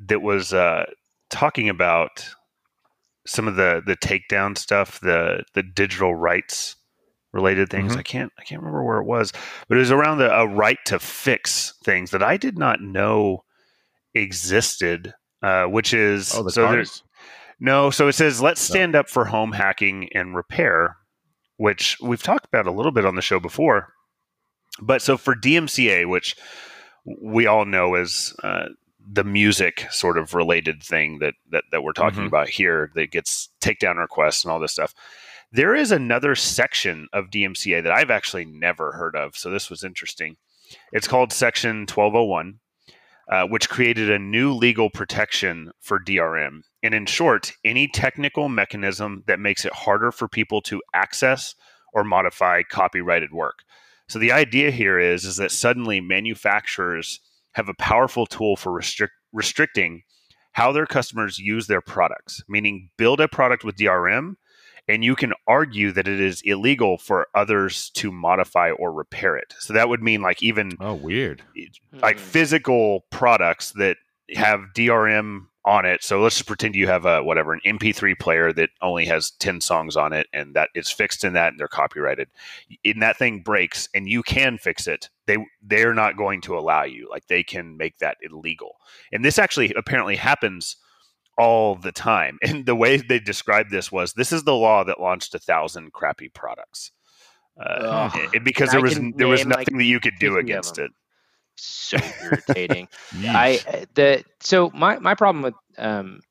[0.07, 0.85] that was uh,
[1.29, 2.27] talking about
[3.27, 6.75] some of the the takedown stuff, the the digital rights
[7.33, 7.93] related things.
[7.93, 7.99] Mhm.
[7.99, 9.31] I can't I can't remember where it was,
[9.67, 13.43] but it was around the, a right to fix things that I did not know
[14.13, 15.13] existed.
[15.43, 17.01] Uh, which is Oh, the so there's.
[17.59, 20.97] No, so it says let's stand up for home hacking and repair,
[21.57, 23.93] which we've talked about a little bit on the show before.
[24.79, 26.35] But so for DMCA, which
[27.23, 28.65] we all know as uh,
[29.09, 32.27] the music sort of related thing that that, that we're talking Mhm.
[32.27, 34.93] about here that gets takedown requests and all this stuff.
[35.51, 39.83] There is another section of DMCA that I've actually never heard of, so this was
[39.83, 40.37] interesting.
[40.93, 42.59] It's called Section 1201,
[43.29, 46.63] uh, which created a new legal protection for DRM.
[46.81, 51.55] And in short, any technical mechanism that makes it harder for people to access
[51.93, 53.59] or modify copyrighted work.
[54.07, 57.19] So the idea here is, is that suddenly manufacturers
[57.53, 60.03] have a powerful tool for restrict, restricting
[60.53, 64.35] how their customers use their products, meaning build a product with DRM
[64.87, 69.53] and you can argue that it is illegal for others to modify or repair it.
[69.59, 71.43] So that would mean like even Oh, weird.
[71.93, 72.23] like Hmm.
[72.23, 73.97] physical products that
[74.35, 76.03] have DRM on it.
[76.03, 79.61] So let's just pretend you have a whatever an MP3 player that only has 10
[79.61, 82.29] songs on it and that is fixed in that and they're copyrighted.
[82.83, 85.09] And that thing breaks and you can fix it.
[85.27, 87.07] They they're not going to allow you.
[87.09, 88.77] Like they can make that illegal.
[89.11, 90.77] And this actually apparently happens
[91.37, 92.39] all the time.
[92.43, 95.93] And the way they described this was this is the law that launched a thousand
[95.93, 96.91] crappy products.
[97.59, 100.79] Uh, it- because there was there was name, like, nothing that you could do against
[100.79, 100.89] it.
[101.55, 102.87] So irritating.
[103.25, 106.21] I uh, the so my my problem with um,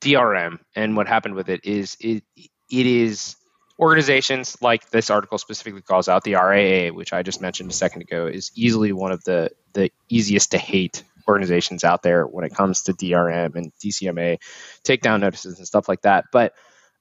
[0.00, 3.36] DRM and what happened with it is it it is
[3.78, 8.02] organizations like this article specifically calls out the RAA, which I just mentioned a second
[8.02, 12.54] ago, is easily one of the the easiest to hate organizations out there when it
[12.54, 14.38] comes to DRM and DCMA
[14.82, 16.24] takedown notices and stuff like that.
[16.32, 16.54] But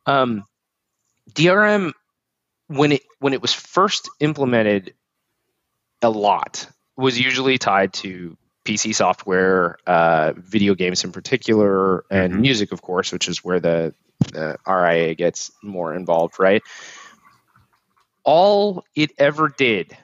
[0.05, 0.43] um,
[1.31, 1.93] DRM
[2.67, 4.93] when it when it was first implemented
[6.01, 12.41] a lot was usually tied to PC software, uh, video games in particular, and Mhm.
[12.41, 13.93] music, of course, which is where the,
[14.33, 16.61] the RIA gets more involved, right?
[18.23, 19.95] All it ever did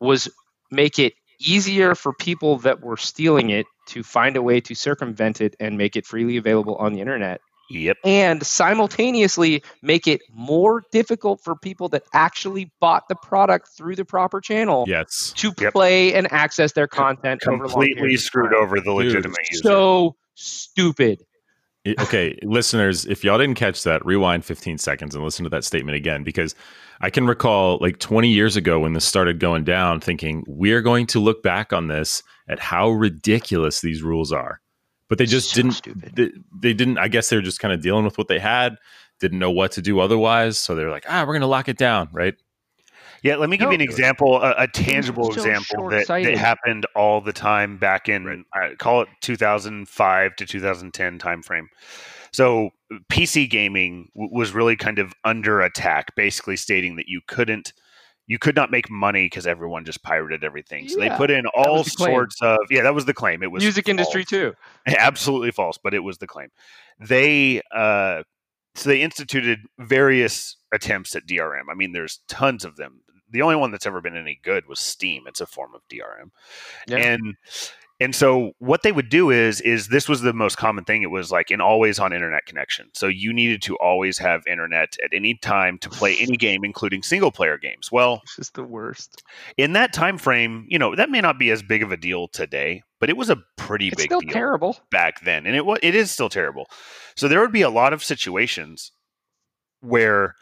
[0.00, 0.28] was
[0.70, 5.40] make it easier for people that were stealing it to find a way to circumvent
[5.40, 7.96] it and make it freely available on the internet Yep.
[8.04, 14.04] and simultaneously make it more difficult for people that actually bought the product through the
[14.04, 15.32] proper channel yes.
[15.36, 15.72] to Yep.
[15.72, 18.62] play and access their content over long Completely periods screwed time.
[18.62, 19.62] over the Dude, legitimate user.
[19.62, 21.22] So stupid.
[21.84, 25.64] It- okay, listeners, if y'all didn't catch that, rewind 15 seconds and listen to that
[25.64, 26.54] statement again because
[27.00, 31.06] I can recall like 20 years ago when this started going down, thinking we're going
[31.08, 34.60] to look back on this at how ridiculous these rules are.
[35.08, 36.14] But they just So didn't.
[36.14, 36.98] They, they didn't.
[36.98, 38.76] I guess they were just kind of dealing with what they had,
[39.20, 40.58] didn't know what to do otherwise.
[40.58, 42.34] So they were like, ah, we're going to lock it down, right?
[43.22, 43.70] yeah, let me give No.
[43.70, 48.08] you an example, a, a tangible so example that, that happened all the time back
[48.08, 48.44] in, Right.
[48.54, 51.64] I call it 2005 to 2010 timeframe.
[52.32, 52.70] So
[53.10, 57.72] PC gaming w- was really kind of under attack, basically stating that you couldn't.
[58.28, 60.88] You could not make money because everyone just pirated everything.
[60.88, 62.12] So they put in all the claim.
[62.12, 62.82] sorts of yeah.
[62.82, 63.42] That was the claim.
[63.42, 64.54] It was Music industry too.
[64.86, 66.50] absolutely false, but it was the claim.
[67.00, 68.22] They uh,
[68.74, 71.64] so they instituted various attempts at DRM.
[71.70, 73.00] I mean, there's tons of them.
[73.30, 75.24] The only one that's ever been any good was Steam.
[75.26, 76.30] It's a form of DRM,
[76.86, 76.96] Yeah.
[76.98, 77.34] and
[78.00, 81.02] and so what they would do is is this was the most common thing.
[81.02, 82.90] It was like an always on internet connection.
[82.94, 87.02] So you needed to always have internet at any time to play any game, including
[87.02, 87.90] single player games.
[87.90, 89.22] Well, It's just the worst.
[89.56, 92.28] in that time frame, you know that may not be as big of a deal
[92.28, 94.78] today, but it was a pretty It's big still deal terrible.
[94.90, 96.66] back then, and it was it is still terrible.
[97.16, 98.92] So there would be a lot of situations
[99.80, 100.34] where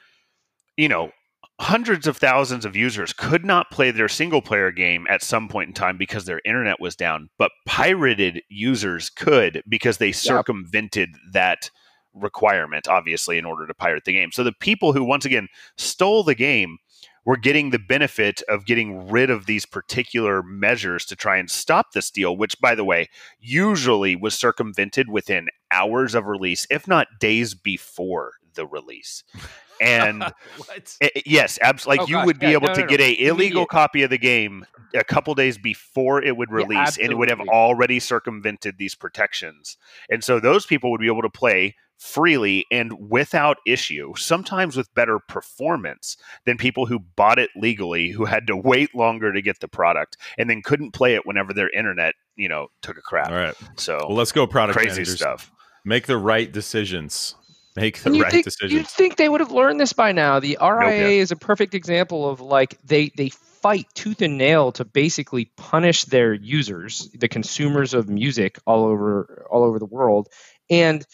[0.76, 1.10] you know
[1.58, 5.68] hundreds of thousands of users could not play their single player game at some point
[5.68, 11.70] in time because their internet was down, but pirated users could because they circumvented that
[12.12, 14.32] requirement obviously in order to pirate the game.
[14.32, 16.78] So the people who once again stole the game
[17.26, 21.92] were getting the benefit of getting rid of these particular measures to try and stop
[21.92, 23.08] this deal, which, by the way,
[23.40, 29.24] usually was circumvented within hours of release, if not days before the release.
[29.80, 30.22] And
[30.56, 30.96] what?
[31.02, 31.98] I- I- yes, absolutely.
[31.98, 33.68] Like Oh, you gosh, would be yeah, able no, to no, get a illegal Immediate.
[33.68, 37.28] copy of the game a couple days before it would Yeah, release, and it would
[37.28, 39.76] have already circumvented these protections.
[40.10, 44.92] And so those people would be able to play freely and without issue, sometimes with
[44.94, 49.60] better performance than people who bought it legally, who had to wait longer to get
[49.60, 53.30] the product, and then couldn't play it whenever their internet, you know, took a crap.
[53.30, 53.54] All right.
[53.76, 55.16] So Well, let's go, product crazy managers.
[55.16, 55.50] stuff.
[55.84, 57.34] Make the right decisions.
[57.76, 58.72] Make the right think, decisions.
[58.72, 60.40] You'd think they would have learned this by now.
[60.40, 64.84] The RIA is a perfect example of like they they fight tooth and nail to
[64.84, 70.28] basically punish their users, the consumers of music all over all over the world,
[70.70, 71.04] and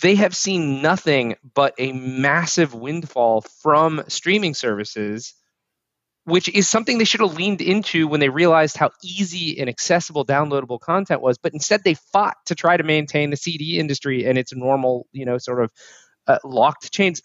[0.00, 5.34] they have seen nothing but a massive windfall from streaming services
[6.26, 10.24] which is something they should have leaned into when they realized how easy and accessible
[10.26, 14.36] downloadable content was but instead they fought to try to maintain the cd industry and
[14.36, 15.70] its normal you know sort of
[16.26, 17.22] uh, locked chains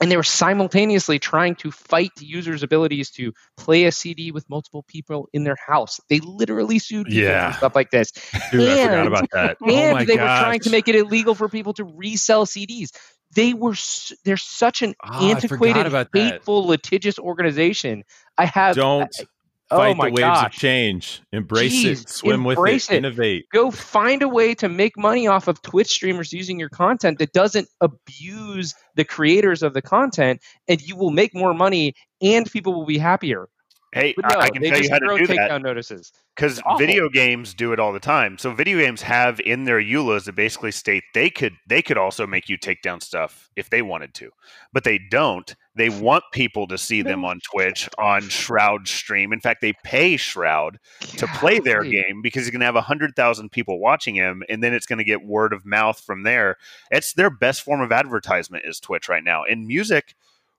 [0.00, 4.82] and they were simultaneously trying to fight users' abilities to play a CD with multiple
[4.88, 6.00] people in their house.
[6.10, 7.52] They literally sued people Yeah.
[7.52, 8.10] for stuff like this.
[8.50, 9.56] Dude, I forgot And- about that.
[9.62, 10.22] oh and my they gosh.
[10.40, 12.88] were trying to make it illegal for people to resell CDs.
[13.36, 13.74] They were
[14.24, 18.02] they're such an forgot antiquated, hateful, litigious organization.
[18.38, 19.24] I have Don't uh,
[19.70, 21.22] oh fight my the waves of change.
[21.32, 22.08] Embrace Jeez, it.
[22.08, 22.90] Swim with it.
[22.90, 22.90] it.
[22.90, 23.46] Innovate.
[23.52, 27.32] go find a way to make money off of Twitch streamers using your content that
[27.32, 32.74] doesn't abuse the creators of the content, and you will make more money and people
[32.74, 33.48] will be happier.
[33.94, 36.12] Hey, I, no, I can tell you how to do that notices.
[36.34, 38.38] because video games do it all the time.
[38.38, 42.26] So video games have in their EULAs that basically state they could they could also
[42.26, 44.30] make you take down stuff if they wanted to,
[44.72, 45.54] but they don't.
[45.76, 49.32] They want people to see them on Twitch on Shroud stream.
[49.32, 53.50] In fact, they pay Shroud to play their game because he's going to have 100,000
[53.50, 56.56] people watching him and then it's going to get word of mouth from there.
[56.90, 59.44] It's their best form of advertisement is Twitch right now.
[59.44, 60.14] And music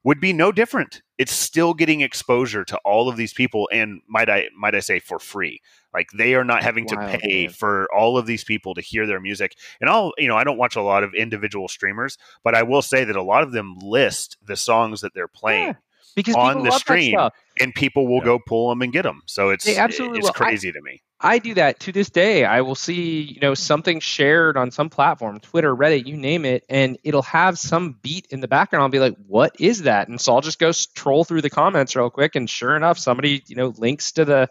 [0.05, 1.01] would be no different.
[1.17, 4.99] It's still getting exposure to all of these people and might I might I say
[4.99, 5.61] for free.
[5.93, 7.49] Like they are not having to pay man.
[7.49, 9.55] for all of these people to hear their music.
[9.81, 12.81] And I'll, you know, I don't watch a lot of individual streamers, but I will
[12.83, 15.73] say that a lot of them list the songs that they're playing Yeah,
[16.15, 17.17] because on the stream.
[17.59, 18.25] and people will Yeah.
[18.25, 19.23] go pull them and get them.
[19.25, 20.33] So it's absolutely it's will.
[20.35, 21.01] I- crazy to me.
[21.19, 22.43] I do that to this day.
[22.43, 26.65] I will see, you know, something shared on some platform, Twitter, Reddit, you name it,
[26.69, 28.83] and it'll have some beat in the background.
[28.83, 31.95] I'll be like, "What is that?" And so I'll just go troll through the comments
[31.95, 34.49] real quick, and sure enough, somebody, you know, links to the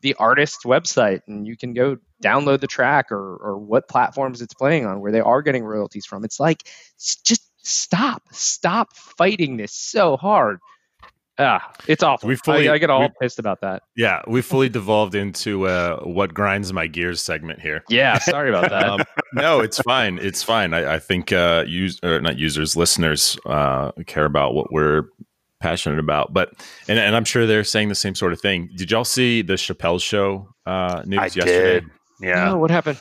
[0.00, 4.54] the artist's website, and you can go download the track or or what platforms it's
[4.54, 6.24] playing on, where they are getting royalties from.
[6.24, 6.62] It's like,
[6.98, 10.60] just stop, stop fighting this so hard.
[11.38, 12.28] Ah, it's awful.
[12.28, 13.82] We fully- I, I get all we- pissed about that.
[13.94, 17.84] Yeah, we fully devolved into uh, what grinds my gears segment here.
[17.90, 18.88] Yeah, sorry about that.
[18.88, 19.00] Um,
[19.34, 20.18] no, it's fine.
[20.22, 20.72] It's fine.
[20.72, 25.04] I, I think uh, use or not users, listeners uh, care about what we're
[25.60, 26.32] passionate about.
[26.32, 26.52] But
[26.88, 28.70] and, and I'm sure they're saying the same sort of thing.
[28.74, 31.80] Did y'all see the Chappelle show uh, news I yesterday?
[31.80, 31.84] did.
[32.22, 32.52] Yeah.
[32.52, 32.98] Oh, what happened?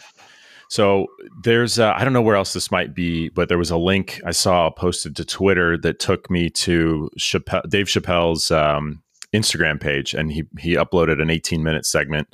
[0.70, 1.08] So
[1.44, 4.32] there's I don't know where else this might be, but there was a link I
[4.32, 9.02] saw posted to Twitter that took me to Chappelle, Dave Chappelle's um,
[9.34, 12.28] Instagram page, and he he uploaded an 18 minute segment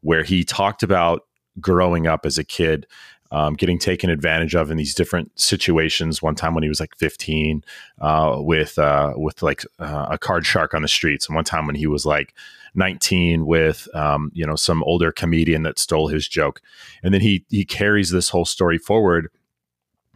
[0.00, 1.26] where he talked about
[1.60, 2.86] growing up as a kid.
[3.30, 6.22] Um, getting taken advantage of in these different situations.
[6.22, 7.64] One time when he was like 15,
[8.00, 11.66] uh, with uh, with like uh, a card shark on the streets, and one time
[11.66, 12.32] when he was like
[12.74, 16.60] 19 with um, you know some older comedian that stole his joke
[17.02, 19.28] and then he he carries this whole story forward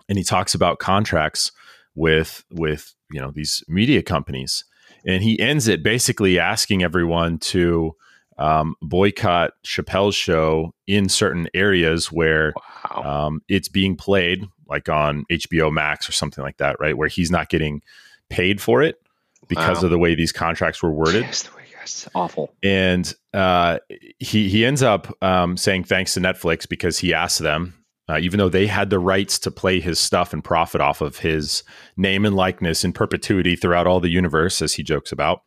[0.09, 1.53] and he talks about contracts
[1.95, 4.65] with with you know these media companies
[5.07, 7.95] and he ends it basically asking everyone to
[8.39, 12.53] um, boycott Chappelle's show in certain areas where
[12.95, 13.03] Wow.
[13.27, 16.97] um, it's being played, like on HBO Max or something like that, right?
[16.97, 17.83] Where he's not getting
[18.29, 19.01] paid for it
[19.49, 19.87] because Wow.
[19.87, 21.49] of the way these contracts were worded Yes,
[21.95, 22.55] the way you guys- awful.
[22.63, 23.79] and uh,
[24.19, 27.75] he he ends up um, saying thanks to Netflix because he asked them,
[28.09, 31.19] uh, even though they had the rights to play his stuff and profit off of
[31.19, 31.63] his
[31.97, 35.43] name and likeness in perpetuity throughout all the universe, as he jokes about.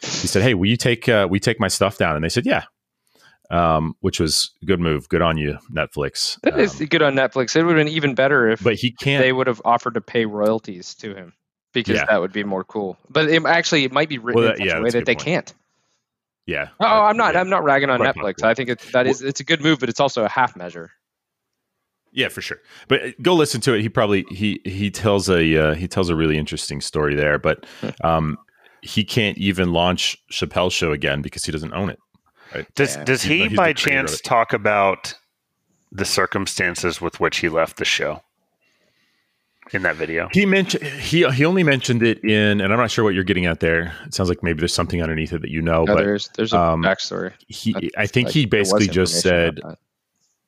[0.00, 2.44] He said, "Hey, will you take uh, we take my stuff down?" And they said,
[2.46, 2.64] "Yeah."
[3.50, 5.08] Um, which was good move.
[5.10, 6.40] Good on you, Netflix.
[6.42, 7.54] That is Um, good on Netflix.
[7.54, 9.22] It would have been even better if but he can't.
[9.22, 11.34] they would have offered to pay royalties to him
[11.74, 12.06] because Yeah.
[12.06, 12.96] that would be more cool.
[13.10, 15.04] But it, actually, it might be written Well, in that- such yeah, a way that
[15.04, 15.24] they point.
[15.26, 15.54] can't.
[16.46, 16.68] Yeah.
[16.80, 17.34] Oh, I'm not.
[17.34, 17.40] Yeah.
[17.40, 18.22] I'm not ragging on Quite Netflix.
[18.34, 18.48] possible.
[18.48, 20.90] I think it, that is it's a good move, but it's also a half measure.
[22.12, 22.58] Yeah, for sure.
[22.86, 23.80] But uh, go listen to it.
[23.82, 27.38] He probably he he tells a uh, he tells a really interesting story there.
[27.38, 27.66] But
[28.02, 28.38] um,
[28.82, 31.98] he can't even launch Chappelle's show again because he doesn't own it.
[32.54, 32.66] Right?
[32.74, 33.04] Does Yeah.
[33.04, 35.14] does he by the creator of chance talk about
[35.90, 38.20] the circumstances with which he left the show
[39.72, 40.28] in that video?
[40.32, 43.46] He mentioned he he only mentioned it in, and I'm not sure what you're getting
[43.46, 43.94] at there.
[44.06, 45.84] It sounds like maybe there's something underneath it that you know.
[45.84, 47.32] No, but there's there's a um, backstory.
[47.48, 49.60] he, I- I think Like, he basically just said,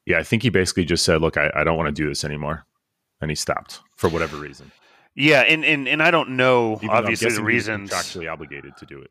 [0.05, 2.25] yeah, I think he basically just said, look, I, I don't want to do this
[2.25, 2.65] anymore,
[3.21, 4.71] and he stopped for whatever reason.
[5.15, 7.55] Yeah, and and, and I don't know Even though I'm obviously the guessing he was
[7.55, 7.91] reasons.
[7.91, 9.11] contractually obligated to do it.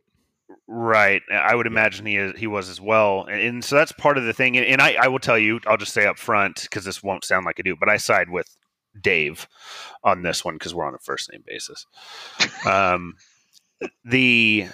[0.68, 1.22] Right.
[1.32, 3.26] I would imagine he is, he was as well.
[3.30, 4.58] And, and so that's part of the thing.
[4.58, 7.24] And, and I, I will tell you, I'll just say up front, because this won't
[7.24, 8.48] sound like I do, but I side with
[9.02, 9.48] Dave
[10.04, 11.86] on this one because we're on a first name basis.
[12.66, 13.16] Um,
[14.04, 14.68] the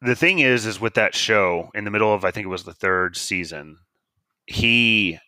[0.00, 2.64] the thing is, is with that show in the middle of, I think it was
[2.64, 3.78] the third season,
[4.46, 5.18] he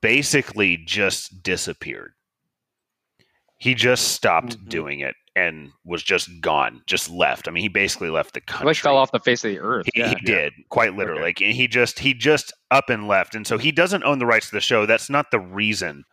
[0.00, 2.12] basically just disappeared.
[3.58, 4.68] He just stopped Mhm.
[4.68, 7.46] doing it and was just gone, just left.
[7.46, 8.66] I mean, he basically left the He, country.
[8.66, 9.86] like fell off the face of the earth.
[9.94, 10.08] He, yeah.
[10.08, 11.20] he did quite literally.
[11.30, 11.46] Okay.
[11.46, 14.46] Like he just he just up and left, and so he doesn't own the rights
[14.48, 14.86] to the show.
[14.86, 16.04] That's not the reason.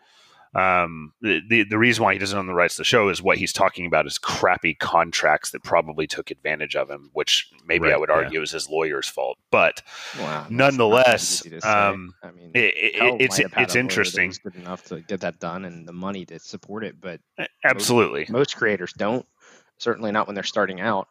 [0.57, 3.21] Um, the, the the reason why he doesn't own the rights to the show is
[3.21, 7.87] what he's talking about is crappy contracts that probably took advantage of him, which maybe
[7.87, 8.15] I Right, would yeah.
[8.15, 9.37] argue is his lawyer's fault.
[9.51, 9.83] But
[10.19, 11.69] Wow, Nonetheless, easy to say.
[11.69, 14.33] um, I mean, it, it, it's might it's a lawyer that interesting.
[14.43, 17.21] good enough to get that done and the money to support it, but
[17.63, 18.25] Absolutely.
[18.29, 19.25] most creators don't.
[19.77, 21.07] Certainly not when they're starting out.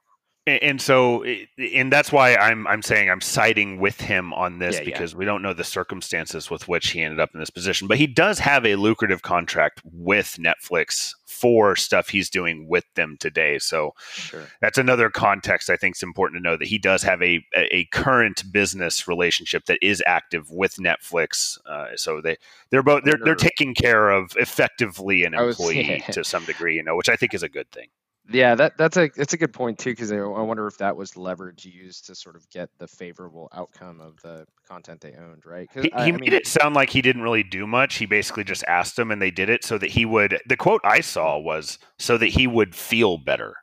[0.48, 1.24] And, so,
[1.58, 4.84] and that's why I'm I'm saying I'm siding with him on this Yeah, yeah.
[4.84, 7.88] because we don't know the circumstances with which he ended up in this position.
[7.88, 13.16] But he does have a lucrative contract with Netflix for stuff he's doing with them
[13.18, 13.58] today.
[13.58, 14.44] So Sure.
[14.60, 17.86] that's another context I think is important to know that he does have a a
[17.86, 21.58] current business relationship that is active with Netflix.
[21.66, 22.36] Uh, so they
[22.70, 26.06] they're both they're they're taking care of effectively an was- employee yeah.
[26.12, 27.88] to some degree, you know, which I think is a good thing.
[28.28, 30.96] Yeah, that that's a that's a good point too because I, I wonder if that
[30.96, 35.46] was leverage used to sort of get the favorable outcome of the content they owned,
[35.46, 35.68] right?
[35.72, 37.96] 'Cause He, I- he I made mean, it sound like he didn't really do much.
[37.96, 40.40] He basically just asked them, and they did it so that he would.
[40.46, 43.54] The quote I saw was so that he would feel better,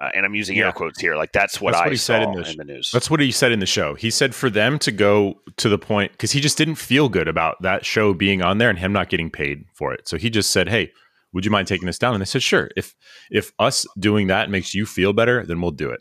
[0.00, 0.66] uh, and I'm using Yeah.
[0.66, 1.16] air quotes here.
[1.16, 2.90] Like that's what That's I what he saw said in in the, the news.
[2.92, 3.94] That's what he said in the show.
[3.94, 7.26] He said for them to go to the point because he just didn't feel good
[7.26, 10.06] about that show being on there and him not getting paid for it.
[10.06, 10.92] So he just said, "Hey,
[11.36, 12.68] would you mind taking this down?" And they said, "Sure.
[12.76, 12.96] If
[13.30, 16.00] if us doing that makes you feel better, then we'll do it."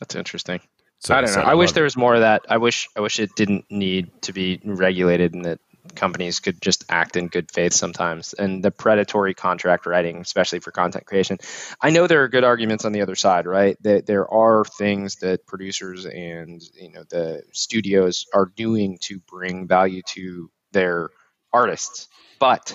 [0.00, 0.60] that's interesting.
[0.98, 1.42] So I don't know.
[1.42, 2.42] I wish there was more of that.
[2.48, 5.60] I wish I wish it didn't need to be regulated and that
[5.94, 8.34] companies could just act in good faith sometimes.
[8.34, 11.38] And the predatory contract writing, especially for content creation,
[11.80, 13.78] I know there are good arguments on the other side, right?
[13.82, 19.66] That there are things that producers and you know the studios are doing to bring
[19.66, 21.10] value to their
[21.52, 22.08] artists,
[22.38, 22.74] but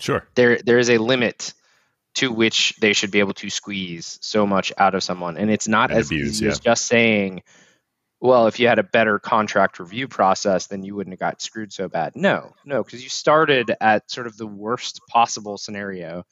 [0.00, 0.26] Sure.
[0.34, 1.54] there there is a limit
[2.16, 5.36] to which they should be able to squeeze so much out of someone.
[5.36, 7.42] And it's not And as abuse, easy as just saying
[8.20, 11.72] well if you had a better contract review process then you wouldn't have got screwed
[11.72, 12.12] so bad.
[12.14, 16.24] No no because you started at sort of the worst possible scenario.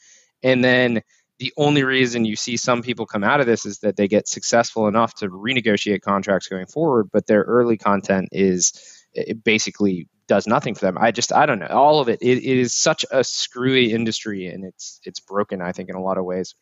[0.43, 1.03] And then
[1.39, 4.29] the only reason you see some people come out of this is that they get
[4.29, 8.73] successful enough to renegotiate contracts going forward but their early content is
[9.17, 10.97] eh, basically does nothing for them.
[10.99, 11.67] I just I don't know.
[11.67, 15.61] All of it, it, it is such a screwy industry, and it's it's broken.
[15.61, 16.55] I think in a lot of ways,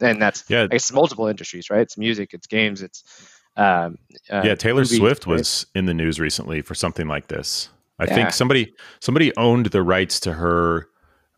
[0.00, 0.66] and that's Yeah.
[0.70, 1.80] It's multiple industries, right?
[1.80, 3.04] It's music, it's games, it's
[3.56, 3.98] um,
[4.30, 5.36] uh, yeah, Taylor movies, Swift right?
[5.36, 7.68] was in the news recently for something like this.
[7.98, 8.14] I Yeah.
[8.14, 10.88] think somebody somebody owned the rights to her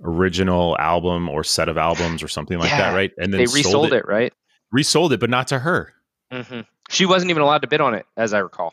[0.05, 3.11] original album or set of albums or something like that, right?
[3.19, 4.33] And then They sold resold it, right?
[4.71, 5.95] resold it, but not to her.
[6.33, 6.61] hmm
[6.91, 8.73] She wasn't even allowed to bid on it, as I recall,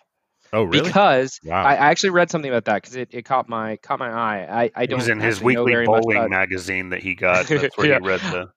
[0.51, 0.81] Oh, really?
[0.87, 1.63] because wow.
[1.63, 4.63] I, actually read something about that because it, it caught my caught my eye.
[4.63, 4.93] I, I don't.
[4.93, 7.45] It was in his know weekly bowling about- magazine that he got.
[7.49, 7.99] That's where Yeah.
[8.01, 8.49] he read the.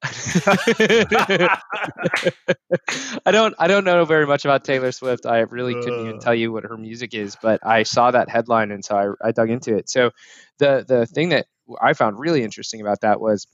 [3.26, 5.26] I don't I don't know very much about Taylor Swift.
[5.26, 6.20] I really couldn't even Uh.
[6.20, 9.32] tell you what her music is, but I saw that headline and so I, I
[9.32, 9.88] dug into it.
[9.90, 10.10] So
[10.58, 11.46] the the thing that
[11.80, 13.46] I found really interesting about that was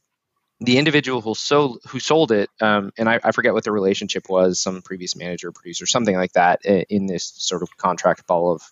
[0.60, 4.28] the individual who sold who sold it, um, and I, I forget what the relationship
[4.28, 8.62] was, some previous manager, producer, something like that, in this sort of contract ball of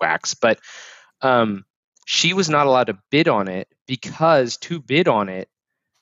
[0.00, 0.34] wax.
[0.34, 0.60] But
[1.22, 1.64] um,
[2.06, 5.48] she was not allowed to bid on it because to bid on it,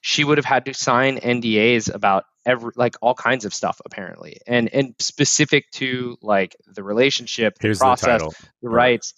[0.02, 4.38] she would have had to sign NDAs about every like all kinds of stuff apparently,
[4.46, 8.22] and and specific to like the relationship, the Here's the process,
[8.60, 8.92] the Right.
[8.92, 9.14] rights.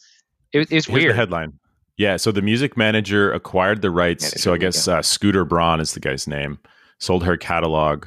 [0.53, 1.11] It, it's Here's weird.
[1.11, 1.59] the headline.
[1.97, 4.25] Yeah, so the music manager acquired the rights.
[4.25, 6.59] Manager, so I there we guess uh, Scooter Braun is the guy's name.
[6.99, 8.07] Sold her catalog.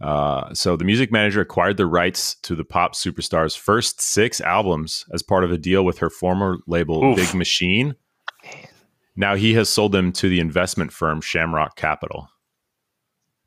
[0.00, 5.04] Uh, so the music manager acquired the rights to the pop superstar's first six albums
[5.12, 7.16] as part of a deal with her former label, Oof.
[7.16, 7.94] Big Machine.
[8.44, 8.66] Man.
[9.16, 12.28] Now he has sold them to the investment firm Shamrock Capital.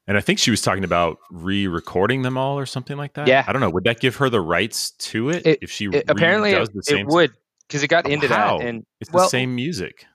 [0.08, 3.28] And I think she was talking about re-recording them all or something like that.
[3.28, 3.44] Yeah.
[3.46, 3.70] I don't know.
[3.70, 6.76] Would that give her the rights to it, It- if she It- apparently does it,
[6.76, 7.00] the same?
[7.00, 7.34] it would
[7.68, 8.60] because it got into how?
[8.60, 10.06] that and It's the well, same music,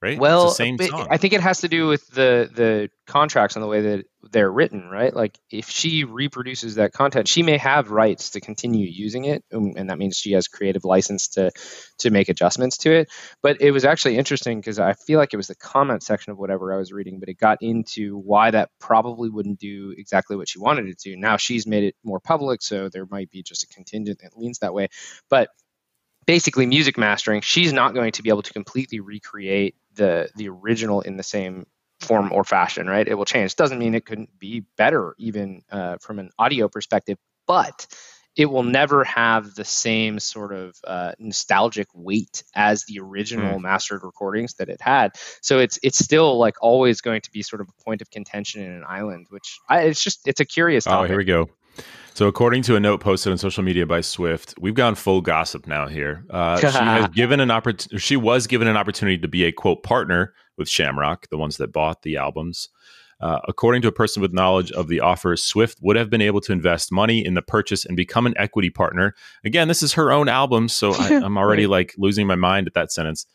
[0.00, 0.18] right?
[0.18, 1.06] Well, it's the same song.
[1.10, 4.50] I think it has to do with the the contracts and the way that they're
[4.50, 5.14] written, right?
[5.14, 9.72] Like if she reproduces that content, she may have rights to continue using it, um,
[9.76, 11.50] and that means she has creative license to
[11.98, 13.10] to make adjustments to it.
[13.42, 16.38] But it was actually interesting because I feel like it was the comment section of
[16.38, 20.48] whatever I was reading, but it got into why that probably wouldn't do exactly what
[20.48, 21.16] she wanted it to.
[21.16, 24.60] Now she's made it more public, so there might be just a contingent that leans
[24.60, 24.88] that way,
[25.28, 25.48] but
[26.26, 31.00] basically music mastering she's not going to be able to completely recreate the the original
[31.00, 31.66] in the same
[32.00, 35.96] form or fashion right it will change doesn't mean it couldn't be better even uh,
[36.00, 37.86] from an audio perspective but
[38.36, 43.62] it will never have the same sort of uh, nostalgic weight as the original mm.
[43.62, 45.12] mastered recordings that it had.
[45.42, 48.62] So it's it's still like always going to be sort of a point of contention
[48.62, 50.84] in an island, which I, it's just it's a curious.
[50.84, 51.04] Topic.
[51.04, 51.50] Oh, here we go.
[52.14, 55.66] So, according to a note posted on social media by Swift, we've gone full gossip
[55.66, 55.86] now.
[55.86, 57.98] Here, uh, she has given an opportunity.
[57.98, 61.72] She was given an opportunity to be a quote partner with Shamrock, the ones that
[61.72, 62.68] bought the albums.
[63.18, 66.40] Uh, according to a person with knowledge of the offer, Swift would have been able
[66.40, 69.14] to invest money in the purchase and become an equity partner.
[69.44, 72.74] Again, this is her own album, so I, am already like losing my mind at
[72.74, 73.26] that sentence.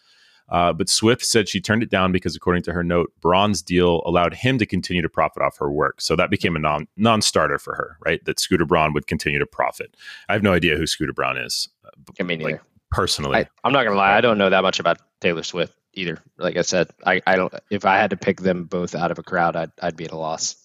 [0.50, 4.02] Uh, but Swift said she turned it down because, according to her note, Braun's deal
[4.06, 6.00] allowed him to continue to profit off her work.
[6.00, 8.24] So that became a non non starter for her, right?
[8.26, 9.96] That Scooter Braun would continue to profit.
[10.30, 11.68] I have no idea who Scooter Braun is.
[11.84, 11.90] Uh,
[12.20, 15.00] I mean, like, personally, I, am not gonna lie, I don't know that much about
[15.20, 16.20] Taylor Swift either.
[16.38, 17.54] Like I said, I, I don't.
[17.70, 20.12] If I had to pick them both out of a crowd, I'd I'd be at
[20.12, 20.56] a loss.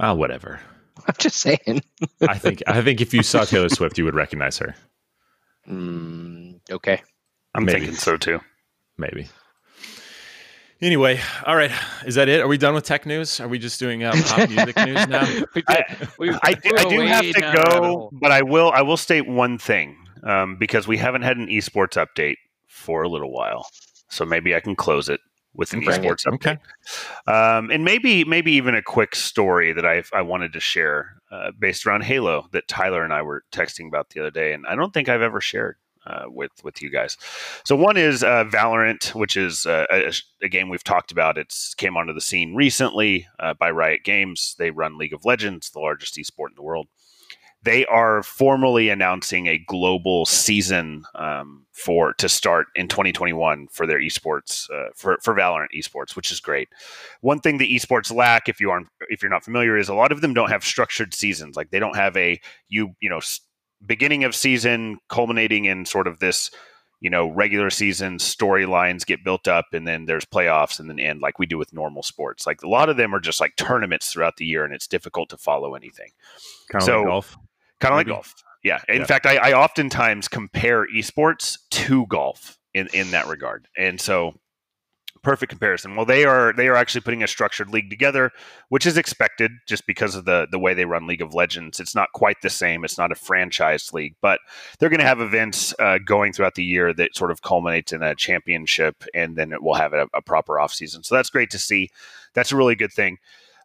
[0.00, 0.60] Ah, uh, whatever.
[1.06, 1.82] I'm just saying.
[2.28, 4.74] I think I think if you saw Taylor Swift, you would recognize her.
[5.66, 7.02] Mm, okay.
[7.54, 7.80] I'm Maybe.
[7.80, 8.38] thinking so too.
[8.96, 9.28] Maybe.
[10.80, 11.70] Anyway, all right.
[12.04, 12.40] Is that it?
[12.40, 13.40] Are we done with tech news?
[13.40, 15.22] Are we just doing uh, pop music news now?
[15.68, 15.84] I,
[16.20, 18.70] I, I, do have to go, but I will.
[18.72, 22.36] I will state one thing um, because we haven't had an esports update
[22.68, 23.66] for a little while.
[24.10, 25.20] So maybe I can close it
[25.54, 26.32] with an Bring esports it.
[26.32, 26.34] update.
[26.34, 26.58] Okay.
[27.26, 31.52] Um, and maybe maybe even a quick story that I I wanted to share uh,
[31.58, 34.74] based around Halo that Tyler and I were texting about the other day, and I
[34.74, 35.76] don't think I've ever shared.
[36.06, 37.16] Uh, with with you guys,
[37.64, 41.38] so one is uh, Valorant, which is uh, a, a, game we've talked about.
[41.38, 44.54] It's came onto the scene recently uh, by Riot Games.
[44.58, 46.88] They run League of Legends, the largest esport in the world
[47.64, 53.98] they are formally announcing a global season um, for to start in 2021 for their
[53.98, 56.68] esports uh, for for Valorant esports, which is great.
[57.22, 60.12] One thing the esports lack, if you aren't if you're not familiar, is a lot
[60.12, 61.56] of them don't have structured seasons.
[61.56, 62.38] Like they don't have a
[62.68, 63.20] you you know
[63.86, 66.50] beginning of season culminating in sort of this
[67.00, 71.20] you know regular season storylines get built up and then there's playoffs and then end
[71.20, 74.12] like we do with normal sports like a lot of them are just like tournaments
[74.12, 76.10] throughout the year and it's difficult to follow anything
[76.70, 77.36] kind of so, like golf
[77.80, 78.34] kind of like golf.
[78.62, 78.80] Yeah.
[78.88, 79.06] In yeah.
[79.06, 83.68] fact, I, I oftentimes compare esports to golf in, in that regard.
[83.76, 84.34] And so
[85.24, 85.96] perfect comparison.
[85.96, 88.30] Well, they are they are actually putting a structured league together,
[88.68, 91.80] which is expected just because of the the way they run League of Legends.
[91.80, 92.84] It's not quite the same.
[92.84, 94.40] It's not a franchise league, but
[94.78, 98.02] they're going to have events uh, going throughout the year that sort of culminates in
[98.02, 101.02] a championship, and then it will have a, a proper off season.
[101.02, 101.90] So that's great to see.
[102.34, 103.18] That's a really good thing.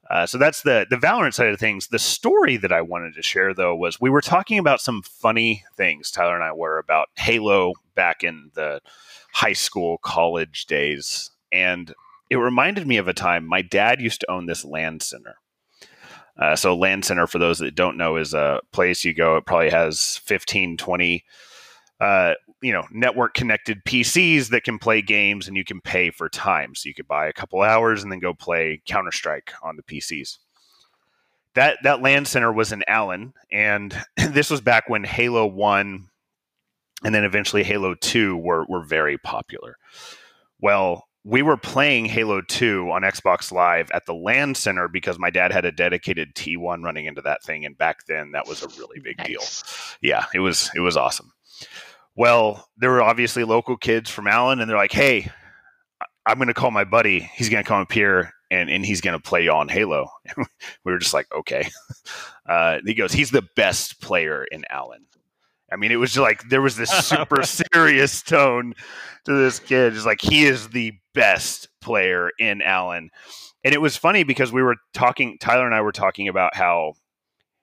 [0.10, 1.88] Uh, so that's the the Valorant side of things.
[1.88, 5.64] The story that I wanted to share though was we were talking about some funny
[5.78, 8.82] things Tyler and I were about Halo back in the
[9.34, 11.94] high school college days, and
[12.30, 15.36] it reminded me of a time my dad used to own this LAN center.
[16.38, 19.36] Uh, so LAN center, for those that don't know, is a place you go.
[19.38, 21.26] It probably has 15, 20
[22.00, 26.30] uh, you know network connected PCs that can play games and you can pay for
[26.30, 26.76] time.
[26.76, 29.84] So you could buy a couple hours and then go play Counter Strike on the
[29.84, 30.38] PCs.
[31.56, 36.10] That that LAN center was in Allen, and this was back when Halo One
[37.04, 39.78] and then eventually Halo Two were were very popular.
[40.62, 45.30] Well, we were playing Halo 2 on Xbox Live at the LAN center because my
[45.30, 48.68] dad had a dedicated T1 running into that thing and back then that was a
[48.80, 49.28] really big nice.
[49.28, 49.42] deal.
[50.02, 51.34] Yeah, it was it was awesome.
[52.16, 55.32] Well, there were obviously local kids from Allen, and they're like, "Hey,
[56.26, 57.20] I'm going to call my buddy.
[57.20, 60.92] He's going to come up here and, and he's going to play on Halo." we
[60.92, 61.70] were just like, "Okay."
[62.46, 65.06] Uh, he goes, "He's the best player in Allen."
[65.72, 68.74] I mean, it was like there was this super serious tone
[69.26, 69.96] to this kid.
[69.96, 73.10] It's like he is the best player in Allen,
[73.64, 75.38] and it was funny because we were talking.
[75.40, 76.94] Tyler and I were talking about how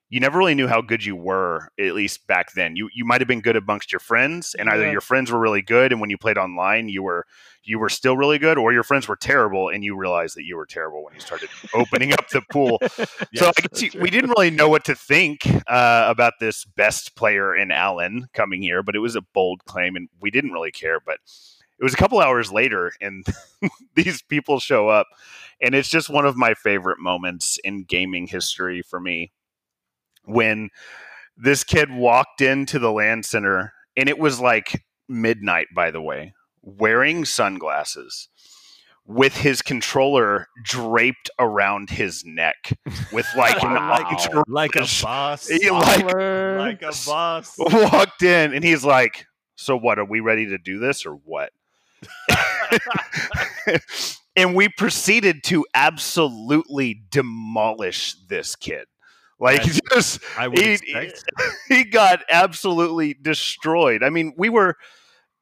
[0.08, 2.76] you never really knew how good you were, at least back then.
[2.76, 4.92] You you might have been good amongst your friends, and either yeah.
[4.92, 7.26] your friends were really good, and when you played online, you were
[7.64, 10.56] you were still really good, or your friends were terrible, and you realized that you
[10.56, 12.78] were terrible when you started opening up the pool.
[13.32, 17.56] yes, so you, we didn't really know what to think uh, about this best player
[17.56, 21.00] in Allen coming here, but it was a bold claim, and we didn't really care.
[21.04, 21.18] But
[21.80, 23.26] it was a couple hours later, and
[23.96, 25.08] these people show up,
[25.60, 29.32] and it's just one of my favorite moments in gaming history for me
[30.26, 30.68] when
[31.36, 36.34] this kid walked into the LAN center and it was like midnight by the way
[36.62, 38.28] wearing sunglasses
[39.06, 42.76] with his controller draped around his neck
[43.12, 43.76] with like wow.
[43.76, 43.88] an
[44.48, 45.48] like a boss.
[45.70, 47.54] like, like a boss.
[47.58, 51.50] walked in and he's like so what are we ready to do this or what?
[54.36, 58.86] And we proceeded to absolutely demolish this kid
[59.38, 59.80] Like Yes.
[59.92, 61.24] just I he, expect.
[61.68, 64.02] he got absolutely destroyed.
[64.02, 64.76] I mean, we were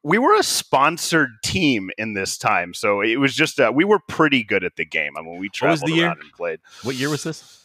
[0.02, 4.00] we were a sponsored team in this time, so it was just uh, we were
[4.08, 5.16] pretty good at the game.
[5.16, 6.06] I mean, we was traveled the year?
[6.08, 6.60] around and played.
[6.82, 7.60] What year was this?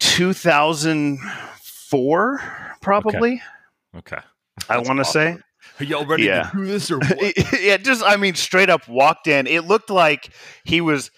[0.00, 2.40] 2004,
[2.80, 3.42] probably.
[3.96, 4.18] Okay.
[4.68, 5.36] I want to say.
[5.80, 6.50] Are y'all ready Yeah.
[6.50, 7.60] to do this or what?
[7.60, 9.46] yeah, just I mean, straight up walked in.
[9.46, 10.30] It looked like
[10.64, 11.10] he was,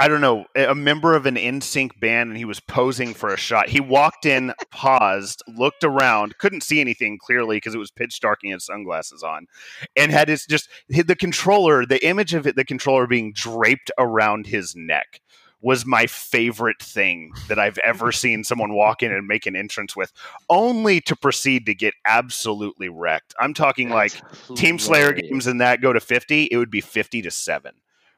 [0.00, 3.36] I don't know, a member of an NSYNC band, and he was posing for a
[3.36, 3.68] shot.
[3.68, 8.38] He walked in, paused, looked around, couldn't see anything clearly because it was pitch dark
[8.42, 9.46] and he had sunglasses on,
[9.94, 11.84] and had his just the controller.
[11.84, 15.20] The image of it, the controller being draped around his neck.
[15.62, 19.94] Was my favorite thing that I've ever seen someone walk in and make an entrance
[19.94, 20.10] with,
[20.48, 23.34] only to proceed to get absolutely wrecked.
[23.38, 26.80] I'm talking like That's Team Slayer games and that go to 50, it would be
[26.80, 27.74] 50 to 7.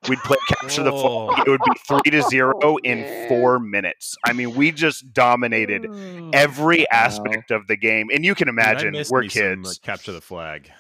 [0.08, 1.42] We'd play capture the flag, oh.
[1.46, 3.28] it would be 3 to 0 Oh, in man.
[3.28, 4.16] 4 minutes.
[4.26, 6.30] I mean, we just dominated hmm.
[6.32, 8.08] every aspect of the game.
[8.12, 9.78] And you can imagine miss we're me some, kids.
[9.78, 10.70] capture the flag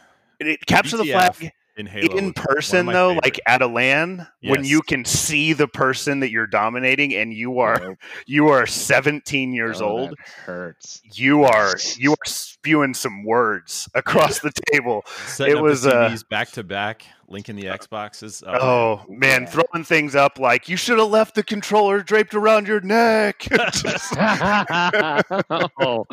[0.40, 2.16] It- capture the flag in Halo.
[2.16, 3.24] in person though, favorite.
[3.24, 7.60] like at a LAN, when you can see the person that you're dominating and you
[7.60, 7.98] are Nope.
[8.26, 10.14] you are 17 years Oh, old,
[10.44, 11.00] hurts.
[11.14, 15.04] you are you are spewing some words across the table.
[15.26, 18.42] Setting it up was, the uh, back to back, linking the Xboxes.
[18.46, 19.48] Oh man, Yeah.
[19.48, 23.46] throwing things up like you should have left the controller draped around your neck.
[25.50, 26.06] Oh,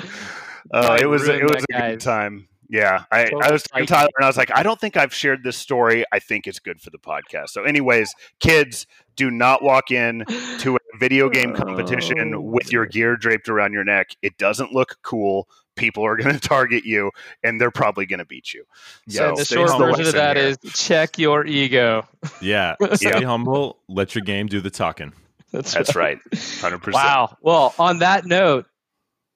[0.73, 2.47] uh, it Might was ruin it was that a good time.
[2.69, 3.93] Yeah, I, I was talking to.
[3.93, 6.05] Tyler and I was like, I don't think I've shared this story.
[6.11, 7.49] I think it's good for the podcast.
[7.49, 10.23] So, anyways, kids, do not walk in
[10.59, 14.11] to a video game competition Oh, with your gear draped around your neck.
[14.21, 15.47] It doesn't look cool.
[15.75, 17.09] People are going to target you,
[17.43, 18.65] and they're probably going to beat you.
[19.07, 19.87] Yeah, and the short humble.
[19.87, 20.45] version of that here.
[20.45, 22.07] is check your ego.
[22.39, 22.75] Yeah.
[22.93, 23.79] Stay humble.
[23.87, 25.13] Let your game do the talking.
[25.51, 26.19] That's, That's right,
[26.61, 26.93] hundred percent.
[27.03, 27.35] Wow.
[27.41, 28.67] Well, on that note,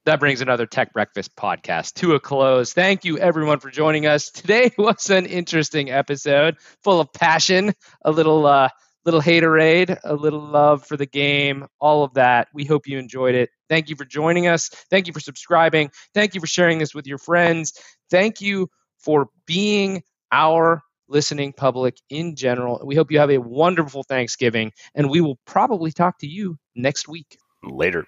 [0.05, 2.73] that brings another Tech Breakfast podcast to a close.
[2.73, 4.29] Thank you, everyone, for joining us.
[4.29, 7.73] Today was an interesting episode, full of passion,
[8.03, 8.69] a little, uh,
[9.05, 12.47] little haterade, a little love for the game, all of that.
[12.53, 13.49] We hope you enjoyed it.
[13.69, 14.69] Thank you for joining us.
[14.89, 15.91] Thank you for subscribing.
[16.13, 17.73] Thank you for sharing this with your friends.
[18.09, 22.81] Thank you for being our listening public in general.
[22.85, 27.07] We hope you have a wonderful Thanksgiving, and we will probably talk to you next
[27.07, 27.37] week.
[27.63, 28.05] Later.